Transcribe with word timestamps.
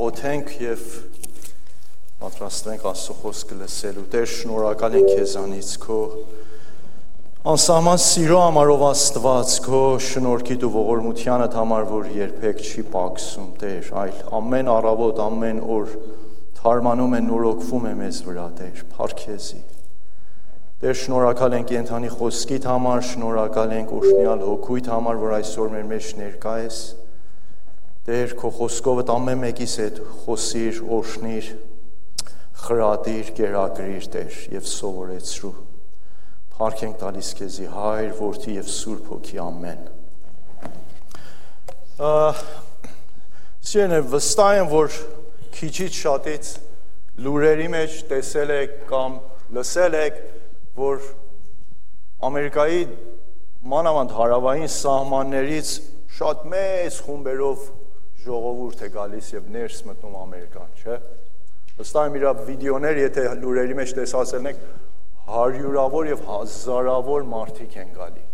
աղոթենք 0.00 0.52
եւ 0.64 0.84
պատրաստվենք 2.20 2.84
Աստծո 2.88 3.14
խոսքը 3.20 3.56
լսելու։ 3.58 4.04
Տեր, 4.14 4.28
շնորհակալ 4.32 4.94
ենք 4.96 5.08
քեզանից 5.10 5.72
քո 5.82 5.98
անսահման 7.52 8.00
սիրո 8.04 8.38
համարով 8.40 8.84
Աստված, 8.86 9.52
քո 9.66 9.80
շնորհքի 10.06 10.56
դու 10.62 10.70
ողորմությանդ 10.76 11.58
համար, 11.60 11.84
որ 11.90 12.08
երբեք 12.16 12.64
չի 12.64 12.84
պակսում, 12.94 13.50
Տեր, 13.60 13.90
այլ 14.00 14.22
ամեն 14.40 14.72
առավոտ, 14.78 15.20
ամեն 15.26 15.60
օր 15.76 15.92
թարմանում 16.60 17.18
է 17.20 17.22
նորոգվում 17.28 17.90
է 17.90 17.94
մեզ 18.00 18.22
վրա, 18.30 18.46
Տեր, 18.56 18.82
Փարքեզի։ 18.96 19.62
Տեր, 20.80 20.96
շնորհակալ 21.04 21.58
ենք 21.60 21.76
ենթանի 21.76 22.14
խոսքիդ 22.16 22.70
համար, 22.72 23.04
շնորհակալ 23.10 23.76
ենք 23.76 23.94
օշնյալ 24.00 24.44
հոգույթ 24.48 24.90
համար, 24.96 25.22
որ 25.28 25.38
այսօր 25.42 25.72
մեր 25.76 25.88
մեջ 25.92 26.12
ներկա 26.24 26.56
ես։ 26.64 26.80
Տեր, 28.00 28.30
քո 28.40 28.48
խոսքովդ 28.56 29.10
ամեն 29.12 29.42
մեկիս 29.42 29.72
հետ 29.80 29.98
խոսիր, 30.22 30.78
օշնիր, 30.96 31.48
խրատիր, 32.64 33.32
գերակրիր, 33.36 34.06
Տեր, 34.14 34.38
եւ 34.54 34.68
սովորեցրու։ 34.70 35.50
Փառք 36.54 36.84
ենք 36.86 36.96
տալիս 37.02 37.28
քեզի, 37.40 37.66
Հայր, 37.74 38.08
Որդի 38.16 38.54
եւ 38.56 38.70
Սուրբ 38.72 39.10
Հոգի, 39.12 39.40
ամեն։ 39.44 39.82
Սիրեն, 43.70 43.94
վստահ 44.14 44.52
եմ, 44.60 44.70
որ 44.72 44.96
քիչից 45.58 45.98
շատից 46.00 46.52
լուրերի 47.20 47.68
մեջ 47.74 47.98
տեսել 48.14 48.54
եք 48.54 48.78
կամ 48.88 49.18
լսել 49.56 49.98
եք, 50.00 50.22
որ 50.80 51.04
Ամերիկայի 52.30 52.80
մանավանդ 53.74 54.16
հարավային 54.16 54.72
սահմաններից 54.72 55.74
շատ 56.16 56.48
մեծ 56.52 56.96
խումբերով 57.04 57.68
ժողովուրդ 58.24 58.84
է 58.84 58.88
գալիս 58.94 59.28
եւ 59.34 59.50
ներս 59.54 59.80
մտնում 59.88 60.16
Ամերիկան, 60.20 60.72
չէ՞։ 60.80 60.96
Վստահ 61.80 62.08
եմ 62.10 62.16
իր 62.20 62.26
վիդեոներ, 62.50 63.00
եթե 63.00 63.24
լուրերի 63.40 63.76
մեջ 63.78 63.94
տեսածել 63.96 64.48
եք, 64.50 64.64
հարյուրավոր 65.30 66.10
եւ 66.10 66.24
հազարավոր 66.28 67.26
մարդիկ 67.30 67.76
են 67.80 67.92
գալի։ 67.96 68.24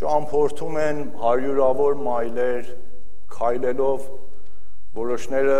Ճամփորդում 0.00 0.78
են 0.84 1.02
հարյուրավոր 1.24 1.98
մայլեր 2.04 2.70
քայլելով, 3.34 4.06
որոշները 4.94 5.58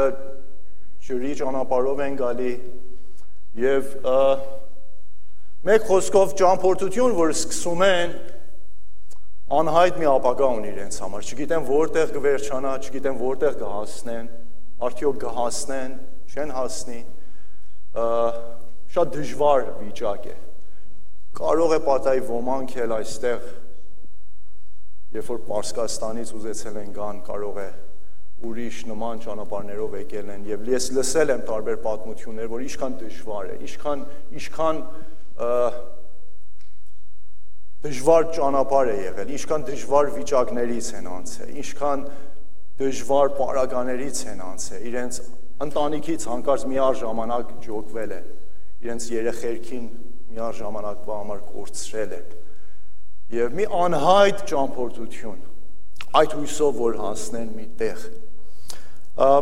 ջրի 1.05 1.33
ճանապարհով 1.41 2.03
են 2.05 2.19
գալի 2.21 2.53
եւ 3.65 3.91
մեկ 5.69 5.87
խոսքով 5.91 6.33
ճամփորդություն, 6.41 7.17
որ 7.19 7.35
սկսում 7.35 7.85
են 7.89 8.17
անհայտ 9.53 9.99
մի 10.01 10.07
ապագա 10.09 10.49
ունի 10.57 10.71
իրենց 10.73 10.97
համար։ 11.05 11.27
Չգիտեն 11.29 11.67
որտեղ 11.69 12.13
կվերջանա, 12.15 12.73
չգիտեն 12.85 13.19
որտեղ 13.21 13.59
կհասնեն, 13.61 14.31
արդյոք 14.89 15.19
կհասնեն, 15.25 15.99
չեն 16.33 16.55
հասնի։ 16.55 17.01
Շատ 18.95 19.13
դժվար 19.15 19.67
վիճակ 19.83 20.29
է։ 20.33 20.37
Կարող 21.35 21.75
է 21.75 21.81
պատահի 21.85 22.25
ոմանք 22.31 22.75
էլ 22.85 22.95
այստեղ 22.95 23.47
երբ 25.15 25.29
որ 25.31 25.43
Պարսկաստանից 25.47 26.31
ուզեցել 26.35 26.79
են 26.81 26.95
գան, 26.95 27.19
կարող 27.27 27.59
է 27.63 27.67
ուրիշ 28.45 28.79
նման 28.91 29.21
ճանապարհներով 29.25 29.93
եկել 30.01 30.31
են 30.35 30.47
եւ 30.49 30.65
ես 30.73 30.89
լսել 30.97 31.33
եմ 31.35 31.45
տարբեր 31.49 31.77
պատմություններ, 31.85 32.49
որ 32.51 32.65
ինչքան 32.65 32.97
դժվար 33.03 33.51
է, 33.53 33.59
ինչքան 33.69 34.03
ինչքան 34.41 34.81
դժվար 37.85 38.29
ճանապարհ 38.33 38.89
է 38.89 38.97
եղել, 38.97 39.31
ինչքան 39.37 39.65
դժվար 39.69 40.07
վիճակներից 40.15 40.87
են 40.97 41.09
անցել, 41.15 41.49
ինչքան 41.61 42.05
դժվար 42.81 43.33
պարագաներից 43.37 44.21
են 44.33 44.41
անցել, 44.45 44.85
իրենց 44.89 45.19
ընտանիքից 45.65 46.25
հանկարծ 46.31 46.65
միար 46.71 46.97
ժամանակ 47.03 47.51
ջոկվել 47.67 48.15
են, 48.17 48.31
իրենց 48.85 49.09
երեխերքին 49.15 49.85
միար 50.33 50.57
ժամանակվա 50.65 51.19
համար 51.21 51.43
կորցրել 51.51 52.15
են։ 52.17 52.33
Եվ 53.35 53.59
մի 53.59 53.67
անհայտ 53.85 54.41
ճամփորդություն 54.49 55.43
այդ 56.15 56.35
հույսով 56.39 56.81
որ 56.81 56.99
հասնեն 57.05 57.51
մի 57.59 57.67
տեղ։ 57.85 58.07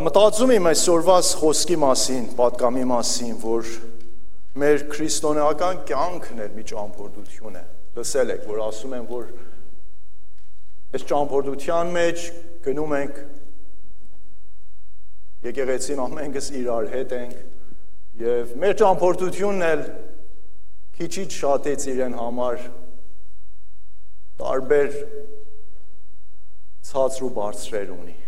Մտածում 0.03 0.53
եմ 0.57 0.67
այսօրվաս 0.73 1.31
խոսքի 1.43 1.79
մասին, 1.83 2.27
պատկամի 2.43 2.85
մասին, 2.91 3.39
որ 3.43 3.71
մեր 4.63 4.83
քրիստոնեական 4.93 5.81
կյանքն 5.89 6.43
էլ 6.45 6.53
մի 6.59 6.67
ճամփորդություն 6.73 7.57
է 7.63 7.65
լսել 7.97 8.35
եք, 8.37 8.45
որ 8.49 8.63
ասում 8.67 8.97
են, 8.99 9.09
որ 9.11 9.31
այս 10.93 11.05
ճամփորդության 11.09 11.91
մեջ 11.97 12.25
գնում 12.67 12.95
ենք 12.99 13.21
եկեղեցին 15.43 16.01
ամենքս 16.05 16.49
իրար 16.61 16.89
հետ 16.93 17.15
ենք 17.19 17.39
եւ 18.23 18.51
մեր 18.63 18.75
ճամփորդությունն 18.83 19.65
էլ 19.69 19.85
քիչից 20.99 21.37
շատից 21.41 21.87
իրեն 21.95 22.17
համար 22.21 22.67
տարբեր 24.43 24.99
ցածր 26.93 27.25
ու 27.27 27.31
բարձրեր 27.41 27.95
ունի 27.97 28.19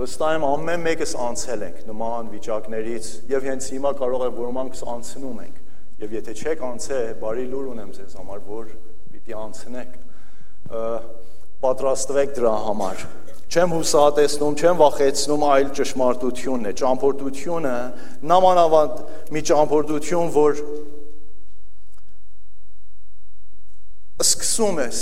վստահ 0.00 0.36
եմ 0.38 0.46
ամեն 0.48 0.84
մեկս 0.88 1.12
անցել 1.28 1.66
ենք 1.68 1.82
նման 1.90 2.30
վիճակներից 2.32 3.10
եւ 3.30 3.50
հենց 3.50 3.68
հիմա 3.74 3.92
կարող 4.00 4.24
է 4.24 4.30
ոմանքս 4.40 4.86
անցնում 4.94 5.42
ենք 5.44 5.60
եւ 6.00 6.16
եթե 6.16 6.36
չեք 6.40 6.64
անցել 6.70 7.12
բարի 7.20 7.46
լուր 7.52 7.70
ունեմ 7.74 7.92
ձեզ 7.98 8.16
համար 8.20 8.42
որ 8.48 8.72
պիտի 9.30 9.38
անցնեք 9.38 9.96
պատրաստվեք 11.60 12.32
դրա 12.38 12.54
համար 12.66 13.02
չեմ 13.50 13.72
հուսահատեցնում, 13.74 14.56
չեմ 14.60 14.76
վախեցնում, 14.80 15.44
այլ 15.50 15.70
ճշմարտությունն 15.74 16.68
է։ 16.70 16.72
Ճամփորդությունը 16.80 17.72
նամանավանդ 18.30 19.00
մի 19.34 19.42
ճամփորդություն, 19.50 20.30
որ 20.36 20.60
սկսում 24.22 24.80
ես 24.84 25.00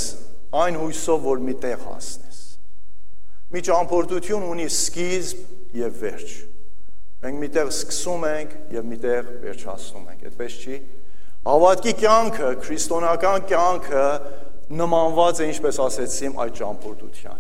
այն 0.65 0.81
հույսով, 0.81 1.21
որ 1.29 1.45
մի 1.45 1.57
տեղ 1.67 1.85
հասնես։ 1.89 2.41
Մի 3.53 3.65
ճամփորդություն 3.69 4.49
ունի 4.49 4.69
սկիզբ 4.73 5.77
եւ 5.83 6.01
վերջ։ 6.09 6.33
Մենք 7.19 7.43
միտեղ 7.45 7.71
սկսում 7.75 8.27
ենք 8.33 8.57
եւ 8.79 8.89
միտեղ 8.95 9.31
վերջացնում 9.45 10.09
ենք, 10.09 10.27
այդպես 10.29 10.59
չի։ 10.63 10.81
Հավատքի 11.49 11.93
կյանքը, 11.97 12.49
քրիստոնական 12.61 13.45
կյանքը 13.49 14.07
նմանված 14.79 15.39
է, 15.41 15.47
ինչպես 15.49 15.79
ասեցիմ, 15.81 16.35
այդ 16.45 16.59
ճամփորդության, 16.59 17.39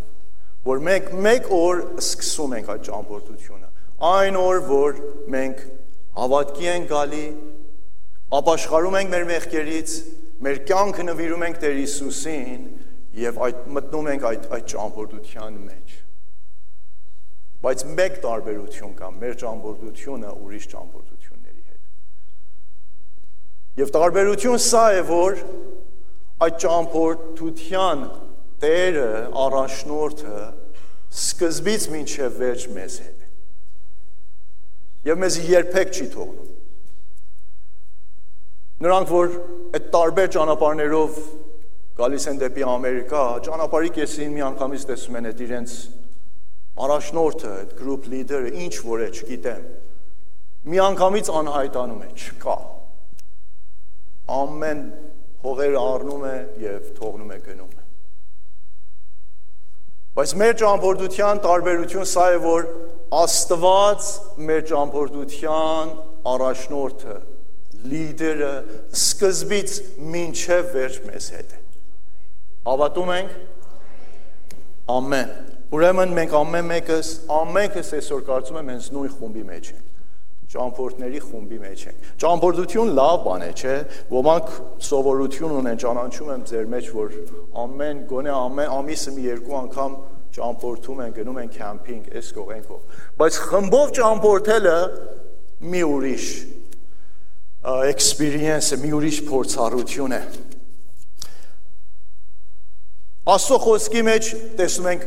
որ 0.64 0.80
մենք 0.86 1.10
մեկ 1.26 1.50
օր 1.52 1.82
սկսում 2.00 2.54
ենք 2.56 2.70
այդ 2.72 2.86
ճամփորդությունը։ 2.88 3.68
Այն 4.08 4.38
օր, 4.40 4.60
որ 4.70 5.02
մենք 5.34 5.60
հավատքի 6.22 6.70
ենք 6.72 6.88
գալի, 6.94 7.26
ապաշխարում 8.38 8.98
ենք 9.02 9.12
մեր 9.12 9.28
մեղքերից, 9.28 9.98
մեր 10.48 10.58
կյանքը 10.72 11.06
նվիրում 11.08 11.46
ենք 11.48 11.60
Տեր 11.66 11.78
Հիսուսին 11.82 12.66
եւ 13.28 13.40
այդ 13.44 13.62
մտնում 13.76 14.10
ենք 14.14 14.26
այդ 14.28 14.50
այդ 14.56 14.68
ճամփորդության 14.72 15.62
մեջ։ 15.68 15.96
Բայց 17.58 17.86
մեկ 17.98 18.20
տարբերություն 18.24 18.92
կա, 19.02 19.08
մեր 19.18 19.38
ճամփորդությունը 19.42 20.34
ուրիշ 20.46 20.68
ճամփորդություն 20.72 21.17
Եվ 23.78 23.90
տարբերություն 23.94 24.58
սա 24.58 24.84
է, 24.96 25.02
որ 25.06 25.36
այդ 26.42 26.54
ճամփորդության 26.64 28.00
Տերը, 28.58 29.10
առաջնորդը 29.38 30.38
սկզբից 31.14 31.84
մինչև 31.92 32.38
վերջ 32.40 32.64
մեզ 32.74 32.96
հետ 33.04 33.20
է։ 33.22 33.28
Եվ 35.06 35.20
մեզ 35.22 35.36
երբեք 35.46 35.92
չի 35.94 36.06
թողնում։ 36.14 36.48
Նրանք, 38.82 39.12
որ 39.14 39.36
այդ 39.78 39.86
տարբեր 39.94 40.32
ճանապարհներով 40.38 41.20
գալիս 42.02 42.26
են 42.32 42.42
դեպի 42.42 42.66
Ամերիկա, 42.72 43.22
ճանապարհի 43.46 43.92
կեսին 43.94 44.34
մի 44.34 44.44
անգամից 44.48 44.88
տեսում 44.90 45.20
են 45.20 45.30
այդ 45.30 45.44
իրենց 45.46 45.76
առաջնորդը, 46.88 47.54
այդ 47.62 47.78
group 47.78 48.10
leader-ը, 48.10 48.52
ինչ 48.66 48.74
որ 48.90 49.06
է, 49.06 49.08
չգիտեմ։ 49.14 49.64
Մի 50.66 50.82
անգամից 50.88 51.32
անհայտանում 51.42 52.04
է, 52.06 52.10
չկա 52.18 52.58
ամեն 54.28 54.86
փողերը 55.42 55.82
առնում 55.82 56.24
է 56.28 56.36
եւ 56.68 56.88
թողնում 56.98 57.34
է 57.34 57.38
գնում 57.48 57.76
Բայց 60.18 60.32
մեր 60.34 60.54
ճամփորդության 60.58 61.40
տարբերություն 61.44 62.06
սա 62.10 62.22
է, 62.34 62.38
որ 62.42 62.64
Աստված 63.18 64.06
մեր 64.48 64.64
ճամփորդության 64.66 65.92
առաջնորդը, 66.32 67.14
լիդերը 67.92 68.48
սկզբից 68.98 69.76
մինչև 70.16 70.72
վերջ 70.74 70.98
մեզ 71.06 71.28
հետ 71.36 71.54
է։ 71.54 71.60
Հավատում 72.66 73.12
ենք։ 73.14 73.38
Ամեն։ 74.96 75.32
Ուրեմն 75.78 76.18
մենք 76.18 76.36
ամեն 76.40 76.68
մեկս, 76.72 77.12
ամենքս 77.38 77.94
այսօր 78.00 78.26
կարծում 78.32 78.60
եմ 78.64 78.74
հենց 78.74 78.90
նույն 78.98 79.16
խումբի 79.20 79.46
մեջ 79.54 79.70
ենք 79.76 79.97
ճամփորդների 80.48 81.18
խումբի 81.20 81.58
մեջ 81.60 81.80
ենք։ 81.88 82.04
Ճամփորդություն 82.22 82.92
լավ 82.96 83.16
բան 83.26 83.42
է, 83.44 83.48
չէ՞։ 83.58 83.74
Ոմանք 84.14 84.52
սովորություն 84.88 85.56
ունեն, 85.58 85.80
ճանաչում 85.82 86.30
եմ 86.34 86.44
ձեր 86.48 86.70
մեջ, 86.72 86.88
որ 86.96 87.16
ամեն 87.64 88.00
գոնե 88.08 88.32
ամեն 88.32 88.72
ամիսը 88.78 89.12
մի 89.18 89.26
երկու 89.28 89.58
անգամ 89.58 89.98
ճամփորդում 90.38 91.02
են, 91.04 91.12
գնում 91.18 91.40
են 91.42 91.50
կեմփինգ, 91.52 92.08
այս 92.16 92.30
կողենքով։ 92.38 93.02
Բայց 93.20 93.38
խմբով 93.48 93.92
ճամփորդելը 93.98 94.78
մի 95.68 95.82
ուրիշ 95.88 96.26
experience, 97.92 98.72
մի 98.80 98.92
ուրիշ 98.98 99.20
փորձառություն 99.28 100.16
է։ 100.16 100.22
Աստծո 103.28 103.58
խոսքի 103.66 104.02
մեջ 104.08 104.28
տեսնում 104.56 104.86
ենք 104.94 105.02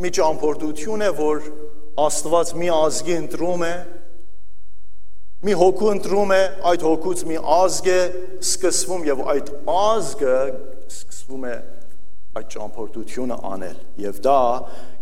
մի 0.00 0.10
ճամփորդություն 0.16 1.04
է, 1.04 1.10
որ 1.18 1.48
Աստված 1.98 2.52
մի 2.56 2.68
ազգի 2.72 3.14
ընտրում 3.18 3.64
է, 3.66 3.72
մի 5.46 5.54
հոգու 5.54 5.90
ընտրում 5.94 6.32
է, 6.34 6.40
այդ 6.66 6.84
հոգուց 6.88 7.20
մի 7.28 7.36
ազգ 7.58 7.88
է 7.94 7.98
սկսվում 8.42 9.04
եւ 9.06 9.20
այդ 9.34 9.50
ազգը 9.70 10.38
սկսվում 10.88 11.44
է 11.46 11.52
այդ 12.38 12.48
ճամփորդությունը 12.54 13.36
անել 13.52 13.78
եւ 14.02 14.18
դա 14.24 14.40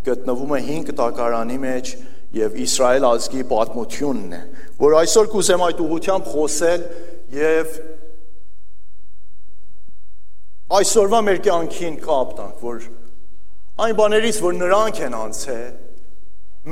գտնվում 0.06 0.52
է 0.56 0.60
5 0.66 0.92
տակարանի 1.00 1.58
մեջ 1.64 1.92
եւ 2.36 2.56
Իսրայել 2.66 3.06
ազգի 3.08 3.42
պատմությունն 3.50 4.36
է 4.36 4.40
որ 4.82 4.96
այսօր 5.00 5.30
կուզեմ 5.32 5.64
այդ 5.66 5.82
ուղությամբ 5.86 6.30
խոսել 6.34 6.86
եւ 7.36 7.76
այսօրվա 10.76 11.20
մեր 11.26 11.42
կյանքին 11.46 12.00
կապ 12.04 12.32
տանք 12.40 12.64
որ 12.66 12.88
այն 13.86 13.98
բաներից 14.00 14.40
որ 14.46 14.56
նրանք 14.60 15.02
են 15.06 15.16
անցել 15.16 15.74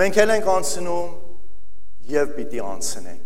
մենք 0.01 0.19
էլ 0.25 0.35
ենք 0.35 0.51
անցնում 0.55 1.15
եւ 2.15 2.35
պիտի 2.39 2.65
անցնենք 2.75 3.24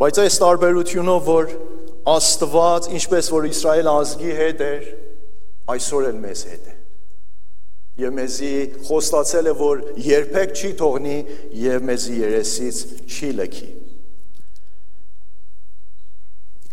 բայց 0.00 0.18
այս 0.26 0.38
տարբերությունով 0.42 1.28
որ 1.30 1.52
Աստված 2.06 2.88
ինչպես 2.94 3.28
որ 3.34 3.46
Իսրայել 3.48 3.88
ազգի 3.90 4.34
հետ 4.40 4.60
էր 4.66 4.82
այսօր 5.74 6.04
էլ 6.10 6.18
մեզ 6.22 6.42
հետ 6.50 6.66
է։ 6.70 6.74
Եվ 7.96 8.12
մեզի 8.12 8.50
խոստացել 8.86 9.46
է, 9.48 9.54
որ 9.56 9.80
երբեք 10.04 10.52
չի 10.52 10.70
թողնի 10.82 11.16
եւ 11.62 11.86
մեզի 11.88 12.18
երեսից 12.20 12.80
չի 13.08 13.30
լքի։ 13.40 13.68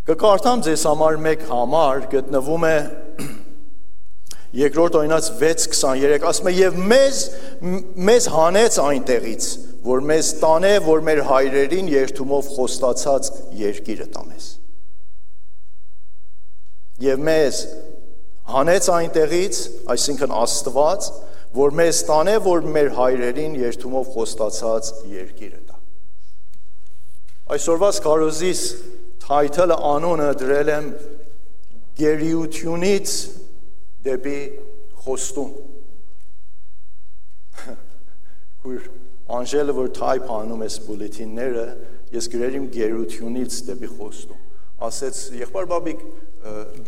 Կկարդամ 0.09 0.63
ձեզ 0.67 0.83
համար 0.89 1.19
մեկ 1.23 1.45
համար 1.47 2.01
գտնվում 2.11 2.65
է 2.67 2.77
երկրորդ 4.63 4.97
օրինաց 4.99 5.29
6:23 5.39 6.27
ասում 6.27 6.49
է 6.51 6.55
եւ 6.59 6.81
մեզ 6.91 7.21
մեզ 8.11 8.27
հանեց 8.35 8.81
այնտեղից 8.83 9.47
որ 9.83 10.03
մեզ 10.09 10.33
տանե 10.41 10.73
որ 10.87 11.01
մեր 11.07 11.23
հայրերին 11.29 11.89
երթումով 11.93 12.51
խոստացած 12.57 13.31
երկիրը 13.59 14.07
տա 14.13 14.27
մեզ 14.29 14.51
եւ 17.03 17.23
մեզ 17.27 17.59
հանեց 18.53 18.87
այնտեղից, 18.93 19.59
այսինքն 19.93 20.33
Աստված, 20.35 21.07
որ 21.55 21.75
մեզ 21.79 21.99
տանե, 22.09 22.35
որ 22.45 22.65
մեր 22.75 22.89
հայրերին 22.97 23.55
երթումով 23.61 24.09
խոստացած 24.15 24.89
երկիրը 25.13 25.61
տա։ 25.69 25.79
Այսօրվա 27.55 27.91
քարոզիս 28.07 28.63
թայթլը 29.23 29.77
անունը 29.93 30.29
դրել 30.41 30.73
եմ 30.73 30.89
գերիությունից 31.99 33.15
դեպի 34.07 34.39
խոստում։ 35.05 35.55
Քույր 38.63 38.91
Անժելը 39.33 39.75
որ 39.79 39.91
թայփ 39.97 40.31
անում 40.37 40.65
ես 40.67 40.79
բուլետինները, 40.87 41.67
ես 42.13 42.31
գրել 42.33 42.57
եմ 42.59 42.71
գերությունից 42.77 43.61
դեպի 43.69 43.91
խոստում 43.97 44.41
ասեց 44.83 45.19
եղբայր 45.37 45.67
բաբիկ 45.71 46.01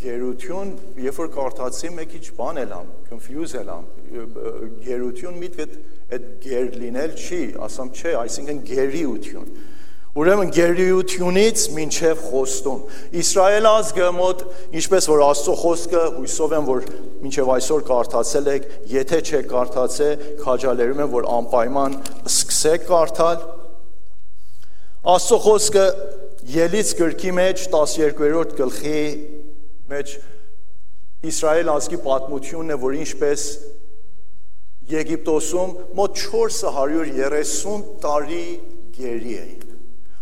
գերություն, 0.01 0.71
երբ 0.99 1.19
որ 1.21 1.29
կարդացի, 1.35 1.91
մեկ 1.95 2.09
քիչ 2.11 2.25
բան 2.35 2.57
էլամ, 2.65 2.89
confuse 3.07 3.59
էլամ։ 3.61 3.85
Գերություն 4.83 5.37
միտքը 5.43 5.67
այդ 6.15 6.25
գեր 6.43 6.67
լինել 6.81 7.15
չի, 7.15 7.41
ասամ 7.67 7.91
չէ, 7.95 8.13
այսինքն 8.19 8.59
գերիություն։ 8.71 9.47
Ուրեմն 10.15 10.51
գերիությունից 10.55 11.63
մինչև 11.75 12.19
խոստում։ 12.29 12.83
Իսրայել 13.19 13.65
ազգը 13.67 14.05
մոտ, 14.15 14.43
ինչպես 14.79 15.07
որ 15.11 15.23
Աստծո 15.25 15.55
խոսքը 15.59 16.03
հույսով 16.15 16.53
եմ, 16.55 16.69
որ 16.69 16.85
մինչև 17.25 17.51
այսօր 17.55 17.83
կարդացել 17.89 18.47
եք, 18.53 18.69
եթե 18.93 19.19
չեք 19.25 19.49
կարդացել, 19.51 20.23
քաջալերում 20.39 21.01
եմ, 21.03 21.11
որ 21.17 21.27
անպայման 21.35 21.97
սկսեք 22.31 22.87
կարդալ։ 22.93 23.43
Աստծո 25.15 25.41
խոսքը 25.49 25.85
Ելից 26.55 26.95
գրքի 27.01 27.35
մեջ 27.41 27.67
12-րդ 27.75 28.55
գլխի 28.61 29.03
մեջ 29.91 30.15
Իսրայել 31.25 31.75
ազգի 31.75 32.01
պատմությունն 32.07 32.71
է, 32.71 32.79
որ 32.85 32.97
ինչպես 33.01 33.45
Եգիպտոսում 34.95 35.77
մոտ 35.99 36.19
430 36.23 37.87
տարի 38.05 38.43
գերի 38.95 39.39
էին։ 39.43 39.64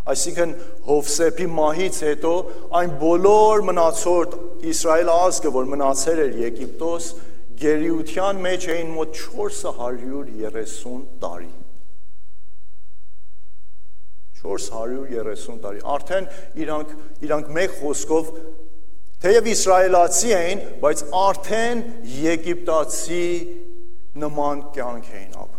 Այսինքն 0.03 0.53
Հովսեփի 0.83 1.45
մահից 1.57 1.97
հետո 2.03 2.31
այն 2.79 2.95
բոլոր 2.99 3.61
մնացորդ 3.69 4.33
Իսրայել 4.73 5.11
ազգը, 5.13 5.51
որ 5.55 5.69
մնացել 5.73 6.19
էր 6.23 6.33
Եգիպտոս, 6.43 7.07
գերիության 7.63 8.41
մեջ 8.43 8.67
էին 8.73 8.89
մոտ 8.97 9.13
430 9.21 11.05
տարի։ 11.23 11.51
430 14.43 15.63
տարի։ 15.63 15.83
Արդեն 15.95 16.29
իրանք 16.65 16.93
իրանք 17.23 17.51
մեկ 17.59 17.79
խոսքով 17.79 18.33
թեև 19.23 19.49
իսրայելացի 19.53 20.33
էին, 20.35 20.63
բայց 20.83 21.05
արդեն 21.23 21.83
եգիպտացի 22.27 23.25
նման 24.19 24.65
կյանք 24.75 25.11
էին 25.13 25.31
ապրում 25.31 25.52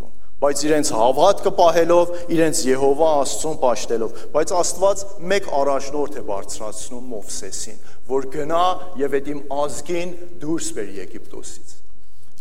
բայց 0.45 0.63
իրենց 0.69 0.91
հավատքը 0.93 1.53
պահելով, 1.57 2.11
իրենց 2.35 2.59
Եհովա 2.69 3.11
Աստծուն 3.25 3.55
պաշտելով, 3.63 4.19
բայց 4.35 4.51
Աստված 4.61 5.05
մեկ 5.33 5.47
առաջնորդ 5.61 6.19
է 6.21 6.25
բարձրացնում 6.29 7.07
Մովսեսին, 7.15 7.79
որ 8.11 8.29
գնա 8.35 8.65
եւ 9.01 9.17
այդ 9.19 9.31
իմ 9.35 9.41
ազգին 9.65 10.13
դուրս 10.45 10.69
բերի 10.77 11.01
Եգիպտոսից։ 11.01 11.75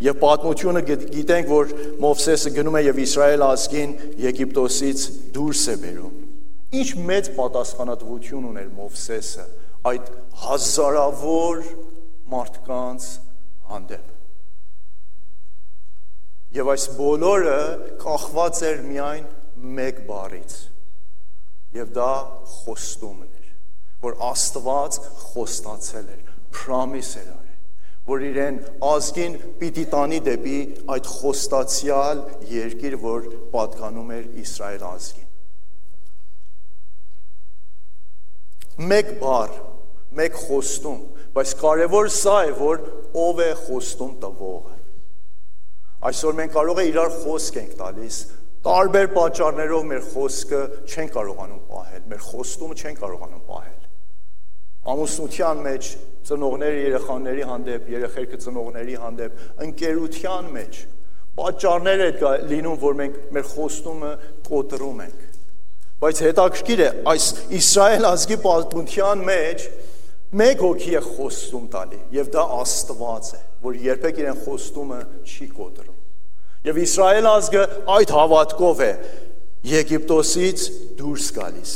Եվ 0.03 0.15
պատմությունը 0.19 0.81
գիտենք, 0.89 1.51
որ 1.53 1.73
Մովսեսը 2.03 2.51
գնում 2.57 2.77
է 2.79 2.83
եւ 2.83 3.01
Իսրայել 3.03 3.45
ազգին 3.47 3.91
Եգիպտոսից 4.23 5.03
դուրս 5.38 5.61
է 5.63 5.75
բերում։ 5.83 6.15
Ինչ 6.73 6.89
մեծ 7.13 7.29
պատասխանատվություն 7.38 8.47
ուներ 8.50 8.71
Մովսեսը 8.79 9.45
այդ 9.94 10.09
հազարավոր 10.44 11.61
մարդկանց 12.33 13.07
հանդեպ։ 13.69 14.12
Եվ 16.53 16.69
այս 16.73 16.83
բոլորը 17.00 17.59
կախված 18.03 18.59
էր 18.69 18.83
միայն 18.85 19.23
մեկ 19.79 20.03
բառից։ 20.09 20.57
Եվ 21.73 21.94
դա 21.95 22.12
խոստումն 22.51 23.29
էր, 23.29 23.48
որ 24.03 24.19
Աստված 24.27 25.00
խոստացել 25.24 26.12
էր, 26.13 26.22
promise 26.53 27.17
էր 27.24 27.31
արել, 27.33 27.57
որ 28.12 28.25
իրեն 28.29 28.62
ազգին 28.91 29.38
պիտի 29.63 29.86
տանի 29.95 30.22
դեպի 30.29 30.60
այդ 30.93 31.12
խոստացյալ 31.15 32.24
երկիր, 32.53 33.00
որ 33.01 33.29
պատկանում 33.55 34.13
էր 34.19 34.25
Իսրայել 34.43 34.88
ազգին։ 34.93 35.29
մեկ 38.93 39.10
բառ, 39.22 39.51
մեկ 40.17 40.38
խոստում, 40.48 41.01
բայց 41.33 41.51
կարևոր 41.60 42.07
սա 42.13 42.38
է, 42.48 42.53
որ 42.57 42.79
ով 43.24 43.41
է 43.43 43.51
խոստում 43.65 44.15
տվողը։ 44.24 44.82
Այսօր 46.03 46.38
մենք 46.39 46.53
կարող 46.53 46.81
է 46.83 46.86
իրար 46.89 47.13
խոսք 47.24 47.60
ենք 47.63 47.75
տալիս, 47.79 48.17
տարբեր 48.63 49.07
պատճառներով 49.13 49.86
մեր 49.89 50.03
խոսքը 50.13 50.62
չեն 50.88 51.12
կարողանում 51.13 51.62
պահել, 51.74 52.03
մեր 52.13 52.24
խոստումը 52.27 52.77
չեն 52.83 52.98
կարողանում 53.03 53.43
պահել։ 53.50 53.81
Ամուսնության 54.93 55.62
մեջ 55.63 55.91
ծնողների 56.27 56.81
երեխաների 56.83 57.45
հանդեպ, 57.50 57.86
երեխերքը 57.93 58.39
ծնողների 58.43 58.98
հանդեպ, 59.03 59.43
ընկերության 59.67 60.50
մեջ 60.57 60.81
պատճառներ 61.39 62.03
է 62.03 62.10
լինում, 62.51 62.81
որ 62.83 62.98
մենք 63.00 63.22
մեր 63.38 63.48
խոստումը 63.53 64.12
կոտրում 64.48 65.00
ենք 65.07 65.24
Բայց 66.03 66.19
հետաքրքիր 66.19 66.81
է, 66.83 66.88
այս 67.07 67.25
Իսրայել 67.57 68.05
ազգի 68.10 68.38
պատմության 68.43 69.22
մեջ 69.29 69.62
մեկ 70.36 70.63
հոգի 70.65 70.95
է 71.00 71.01
խոստում 71.05 71.67
տալի, 71.72 72.00
եւ 72.17 72.31
դա 72.33 72.43
Աստված 72.57 73.29
է, 73.38 73.39
որ 73.63 73.79
երբեք 73.84 74.22
իրեն 74.24 74.39
խոստումը 74.43 75.00
չի 75.24 75.48
կոտրում։ 75.58 76.00
Եվ 76.67 76.79
Իսրայել 76.84 77.29
ազգը 77.32 77.63
այդ 77.96 78.13
հավատքով 78.17 78.84
է. 78.84 78.91
Եգիպտոսից 79.74 80.63
դուրս 81.00 81.27
գալիս։ 81.38 81.74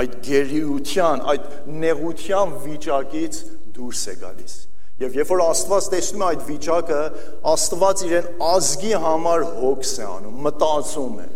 Այդ 0.00 0.16
գերիության, 0.24 1.22
այդ 1.32 1.48
նեղության 1.80 2.54
վիճակից 2.64 3.40
դուրս 3.76 4.04
է 4.12 4.14
գալիս։ 4.20 4.56
Եվ 5.00 5.20
երբ 5.20 5.30
որ 5.32 5.42
Աստված 5.48 5.90
տեսնում 5.94 6.22
է 6.22 6.26
այդ 6.30 6.46
վիճակը, 6.50 7.02
Աստված 7.50 8.02
իրեն 8.08 8.32
ազգի 8.50 8.96
համար 9.04 9.46
հոգս 9.60 9.92
է 10.00 10.08
անում, 10.10 10.40
մտածում 10.46 11.20
է 11.24 11.28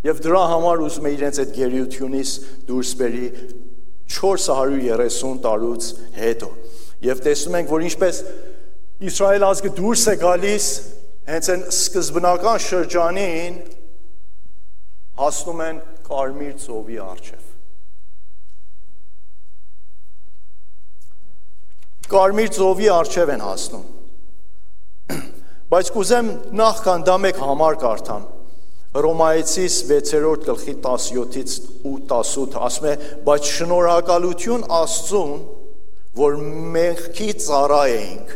Եվ 0.00 0.20
դրա 0.24 0.42
համար 0.48 0.82
ուզում 0.86 1.06
է 1.06 1.10
իրենց 1.12 1.38
այդ 1.42 1.50
գերիությունից 1.58 2.30
դուրս 2.70 2.90
բերի 3.00 3.26
430 4.14 5.40
տարուց 5.44 5.88
հետո։ 6.16 6.48
Եվ 7.00 7.20
տեսնում 7.24 7.58
ենք, 7.60 7.70
որ 7.70 7.84
ինչպես 7.88 8.22
Իսրայել 9.00 9.44
ազգը 9.46 9.70
դուրս 9.78 10.02
է 10.12 10.14
գալիս 10.20 10.64
հենց 11.30 11.46
այն 11.52 11.62
սկզբնական 11.72 12.58
շրջանին 12.60 13.54
հասնում 15.20 15.62
են 15.66 15.78
Կարմիր 16.10 16.58
ծովի 16.60 16.98
առջև։ 17.04 17.46
Կարմիր 22.10 22.52
ծովի 22.56 22.90
առջև 22.96 23.32
են 23.36 23.44
հասնում։ 23.46 23.86
Բայց 25.72 25.90
կուզեմ 25.94 26.30
նախքան 26.60 27.06
դա 27.08 27.16
մեկ 27.24 27.40
համար 27.46 27.78
կարդամ։ 27.84 28.28
Հռոմայեցիս 28.90 29.74
6-րդ 29.86 30.46
գլխի 30.50 30.74
17-ից 30.82 31.56
18 31.86 32.56
ասում 32.68 32.88
է, 32.90 32.94
բայց 33.28 33.50
շնորհակալություն 33.54 34.64
Աստծուն, 34.80 35.34
որ 36.18 36.36
մեղքի 36.74 37.30
ծառա 37.44 37.80
էինք, 37.94 38.30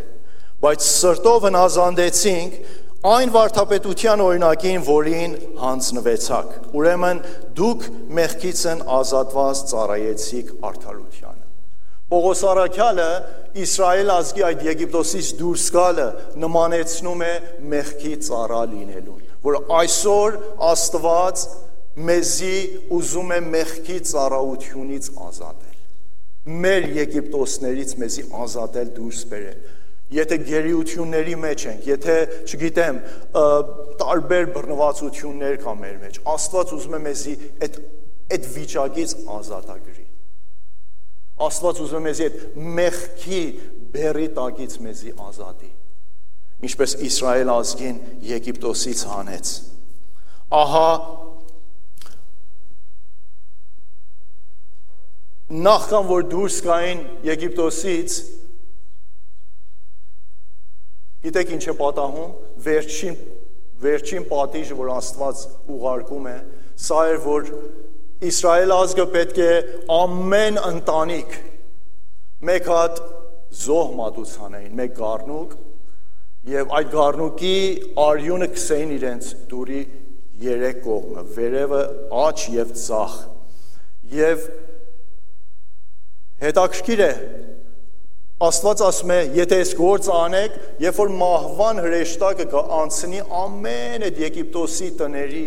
բայց 0.62 0.84
սրտով 0.86 1.46
հնազանդեցինք 1.48 2.58
այն 3.04 3.32
վարդապետության 3.34 4.20
օրինակին, 4.24 4.84
որին 4.86 5.32
հանձնվեցաք։ 5.60 6.52
Ուրեմն 6.78 7.18
դուք 7.58 7.88
մեղքից 8.18 8.62
են 8.70 8.84
ազատված 8.98 9.64
ծառայեցիք 9.72 10.52
արդարությանը։ 10.70 11.42
Պողոս 12.14 12.44
Արաքյալը 12.52 13.10
Իսրայել 13.64 14.14
ազգի 14.14 14.46
այդ 14.48 14.64
Եգիպտոսից 14.68 15.28
դուրս 15.40 15.66
գալը 15.74 16.08
նմանեցնում 16.44 17.22
է 17.26 17.34
մեղքի 17.74 18.14
ծառա 18.28 18.62
լինելուն, 18.72 19.20
որ 19.44 19.60
այսօր 19.82 20.40
Աստված 20.70 21.46
մեզի 22.08 22.56
ուզում 22.98 23.32
է 23.34 23.40
մեղքի 23.54 24.00
ծառայությունից 24.14 25.10
ազատել 25.28 25.73
մեր 26.44 26.86
Եգիպտոսներից 26.98 27.92
մեզի 28.00 28.24
ազատել 28.44 28.88
դուրս 28.98 29.20
բերել։ 29.30 29.60
Եթե 30.14 30.36
գերիությունների 30.44 31.36
մեջ 31.40 31.62
ենք, 31.70 31.86
եթե, 31.88 32.16
չգիտեմ, 32.44 32.98
տարբեր 34.00 34.50
բռնվածություններ 34.54 35.56
կա 35.64 35.74
մեր 35.80 35.94
մեջ, 36.02 36.18
Աստված 36.34 36.74
ուզում 36.76 36.96
է 36.98 37.00
մեզի 37.08 37.34
այդ 37.64 37.78
այդ 38.34 38.48
վիճակից 38.54 39.14
ազատագրի։ 39.34 40.04
Աստված 41.44 41.80
ուզում 41.84 41.98
է 41.98 42.04
մեզի 42.04 42.26
այդ 42.28 42.36
մեղքի 42.78 43.40
բերի 43.94 44.28
տակից 44.38 44.76
մեզի 44.84 45.14
ազատի։ 45.24 45.70
Ինչպես 46.64 46.94
Իսրայել 47.08 47.50
ազգին 47.54 47.96
Եգիպտոսից 48.28 49.00
հանեց։ 49.10 49.52
Ահա 50.54 50.88
նախքան 55.52 56.06
որ 56.08 56.22
դուրս 56.32 56.54
գային 56.64 57.00
Եգիպտոսից 57.28 58.14
գիտեք 61.24 61.50
ինչ 61.56 61.64
է 61.68 61.74
պատահում? 61.80 62.30
Վերջին 62.64 63.18
վերջին 63.84 64.24
պատիժը 64.30 64.78
որ 64.78 64.92
Աստված 64.94 65.42
ուղարկում 65.74 66.28
է 66.30 66.36
սա 66.86 67.02
էր 67.10 67.20
որ 67.26 67.50
Իսրայել 68.24 68.72
ազգը 68.78 69.06
պետք 69.18 69.42
է 69.44 69.52
ամեն 69.98 70.60
ընտանիք 70.64 71.36
մեկ 72.48 72.72
հատ 72.72 73.00
զոհ 73.64 73.94
մատուցանային 74.00 74.74
մեկ 74.80 74.96
գառնուկ 74.96 75.54
եւ 76.54 76.74
այդ 76.78 76.90
գառնուկի 76.94 77.56
արյունը 78.04 78.48
քսեին 78.54 78.94
իրենց 78.96 79.28
դուրի 79.52 79.82
երեք 80.44 80.80
կողմը 80.84 81.24
վերևը 81.36 81.82
աջ 82.24 82.46
եւ 82.54 82.72
ցախ 82.80 83.14
եւ 84.14 84.48
Հետաքրքիր 86.42 87.02
է 87.04 87.12
Աստված 88.42 88.80
ասում 88.82 89.10
է, 89.14 89.16
եթե 89.38 89.58
այս 89.62 89.70
գործը 89.78 90.14
անեք, 90.18 90.54
երբ 90.82 90.96
որ 90.98 91.10
մահվան 91.20 91.80
հրեշտակը 91.84 92.62
անցնի 92.78 93.20
ամեն 93.40 94.04
այդ 94.08 94.16
Եգիպտոսի 94.24 94.88
տների 94.98 95.42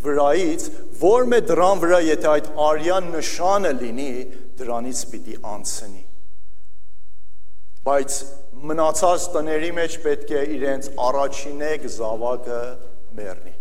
վրայից, 0.00 0.64
որ 1.02 1.28
մե 1.30 1.40
դրան 1.50 1.82
վրա 1.84 2.00
եթե 2.06 2.30
այդ 2.32 2.48
արյան 2.66 3.10
նշանը 3.14 3.72
լինի, 3.82 4.08
դրանից 4.60 5.02
պիտի 5.12 5.36
անցնի։ 5.52 6.02
Բայց 7.84 8.16
մնացած 8.70 9.26
տների 9.36 9.70
մեջ 9.76 9.98
պետք 10.06 10.32
է 10.40 10.44
իրենց 10.56 10.88
առաջինեկ 11.10 11.90
զավակը 12.00 12.62
մեռնի։ 13.20 13.54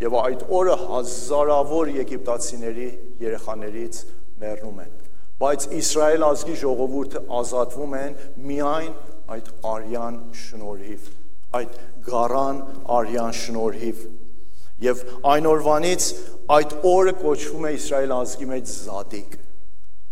Եվ 0.00 0.18
այդ 0.24 0.42
օրը 0.60 0.80
հազարավոր 0.82 1.94
եգիպտացիների 2.00 2.90
երեխաներից 3.22 4.02
մեռնում 4.42 4.82
են 4.86 4.98
բայց 5.40 5.66
Իսրայել 5.80 6.24
ազգի 6.26 6.56
ժողովուրդը 6.60 7.20
ազատվում 7.40 7.94
են 8.00 8.16
միայն 8.50 8.90
այդ 9.34 9.46
արյան 9.70 10.16
շնորհիվ, 10.40 11.06
այդ 11.60 11.78
գարան 12.08 12.58
արյան 12.96 13.36
շնորհիվ։ 13.40 14.02
Եվ 14.80 15.00
այն 15.30 15.48
օրվանից 15.50 16.08
այդ 16.56 16.74
օրը 16.90 17.14
կոչվում 17.20 17.66
է 17.70 17.72
Իսրայել 17.78 18.14
ազգի 18.16 18.50
մեջ 18.50 18.74
Զադիկ։ 18.74 19.38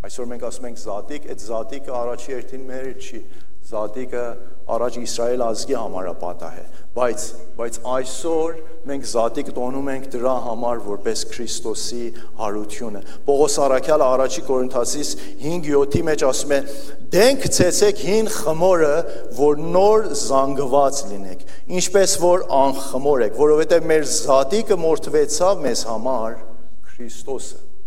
Այսօր 0.08 0.28
մենք 0.32 0.44
ասում 0.48 0.66
ենք 0.68 0.80
Զադիկ, 0.84 1.28
այդ 1.32 1.44
Զադիկը 1.48 1.94
առաջի 1.98 2.34
երթին 2.34 2.66
մեր 2.68 2.90
չի, 2.98 3.20
Զադիկը 3.68 4.24
առաջ 4.68 4.96
Իսրայել 5.00 5.42
ազգի 5.44 5.74
համարապատահ 5.76 6.54
է, 6.56 6.62
բայց 6.96 7.24
բայց 7.58 7.76
այսօր 7.92 8.54
մենք 8.88 9.06
Զադիկ 9.10 9.50
տոնում 9.58 9.90
ենք 9.92 10.06
դրա 10.14 10.32
համար 10.46 10.80
որպես 10.86 11.24
Քրիստոսի 11.32 12.00
հարությունը։ 12.40 13.02
Պողոս 13.28 13.56
Արաքյալը 13.66 14.08
առաջի 14.08 14.44
Կորինթացիս 14.48 15.12
5:7-ի 15.44 16.02
մեջ 16.08 16.24
ասում 16.28 16.56
է. 16.56 16.60
«Դենք 17.12 17.46
ցեցեք 17.58 18.02
հին 18.08 18.32
խմորը, 18.38 18.96
որ 19.38 19.62
նոր 19.76 20.10
զանգված 20.24 21.00
լինեք, 21.12 21.46
ինչպես 21.78 22.18
որ 22.24 22.44
անխմոր 22.64 23.24
եք, 23.28 23.40
որովհետև 23.44 23.88
մեր 23.92 24.10
Զադիկը 24.16 24.80
մորթվեցավ 24.84 25.64
մեզ 25.68 25.88
համար 25.92 26.38
Քրիստոսը»։ 26.92 27.77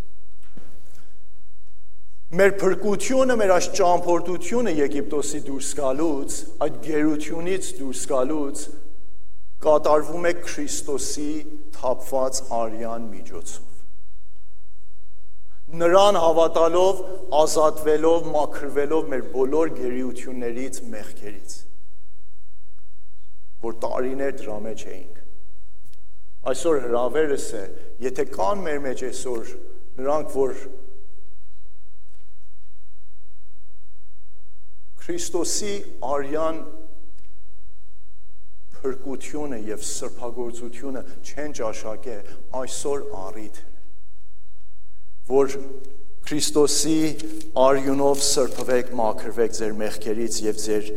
Մեր 2.32 2.54
փրկությունը, 2.62 3.36
մեր 3.42 3.52
այս 3.58 3.66
ճամփորդությունը 3.76 4.72
Եգիպտոսի 4.78 5.40
դուրս 5.50 5.70
գալուց, 5.76 6.36
այդ 6.64 6.76
գերությունից 6.86 7.66
դուրս 7.80 8.04
գալուց 8.08 8.62
կատարվում 9.66 10.28
է 10.30 10.32
Քրիստոսի 10.46 11.26
թափված 11.76 12.40
արյան 12.56 13.10
միջոցով։ 13.12 13.66
Նրան 15.82 16.20
հավատալով, 16.24 17.02
ազատվելով, 17.42 18.30
մաքրվելով 18.38 19.10
մեր 19.12 19.26
բոլոր 19.36 19.74
գերիություններից, 19.82 20.80
մեղքերից, 20.96 21.58
որ 23.66 23.76
տարիներ 23.84 24.38
դրա 24.40 24.56
մեջ 24.70 24.86
էինք։ 24.96 25.20
Այսօր 26.52 26.80
հրավերս 26.88 27.50
է, 27.60 27.66
եթե 28.08 28.26
կան 28.40 28.64
մեր 28.70 28.80
մեջ 28.88 29.04
այսօր 29.12 29.52
նրանք, 30.00 30.32
որ 30.40 30.56
Քրիստոսի 35.12 35.72
արյան 36.08 36.60
փրկությունը 38.78 39.58
եւ 39.68 39.82
սրբագործությունը 39.84 41.02
չեն 41.28 41.56
ճաշակե 41.58 42.14
այսօր 42.62 43.04
առիթ 43.22 43.60
որ 45.32 45.58
Քրիստոսի 46.30 46.96
արյունով 47.66 48.24
սրբվեք, 48.30 48.94
մաքրվեք 49.02 49.60
ձեր 49.60 49.76
մեղքերից 49.84 50.40
եւ 50.48 50.64
ձեր 50.64 50.90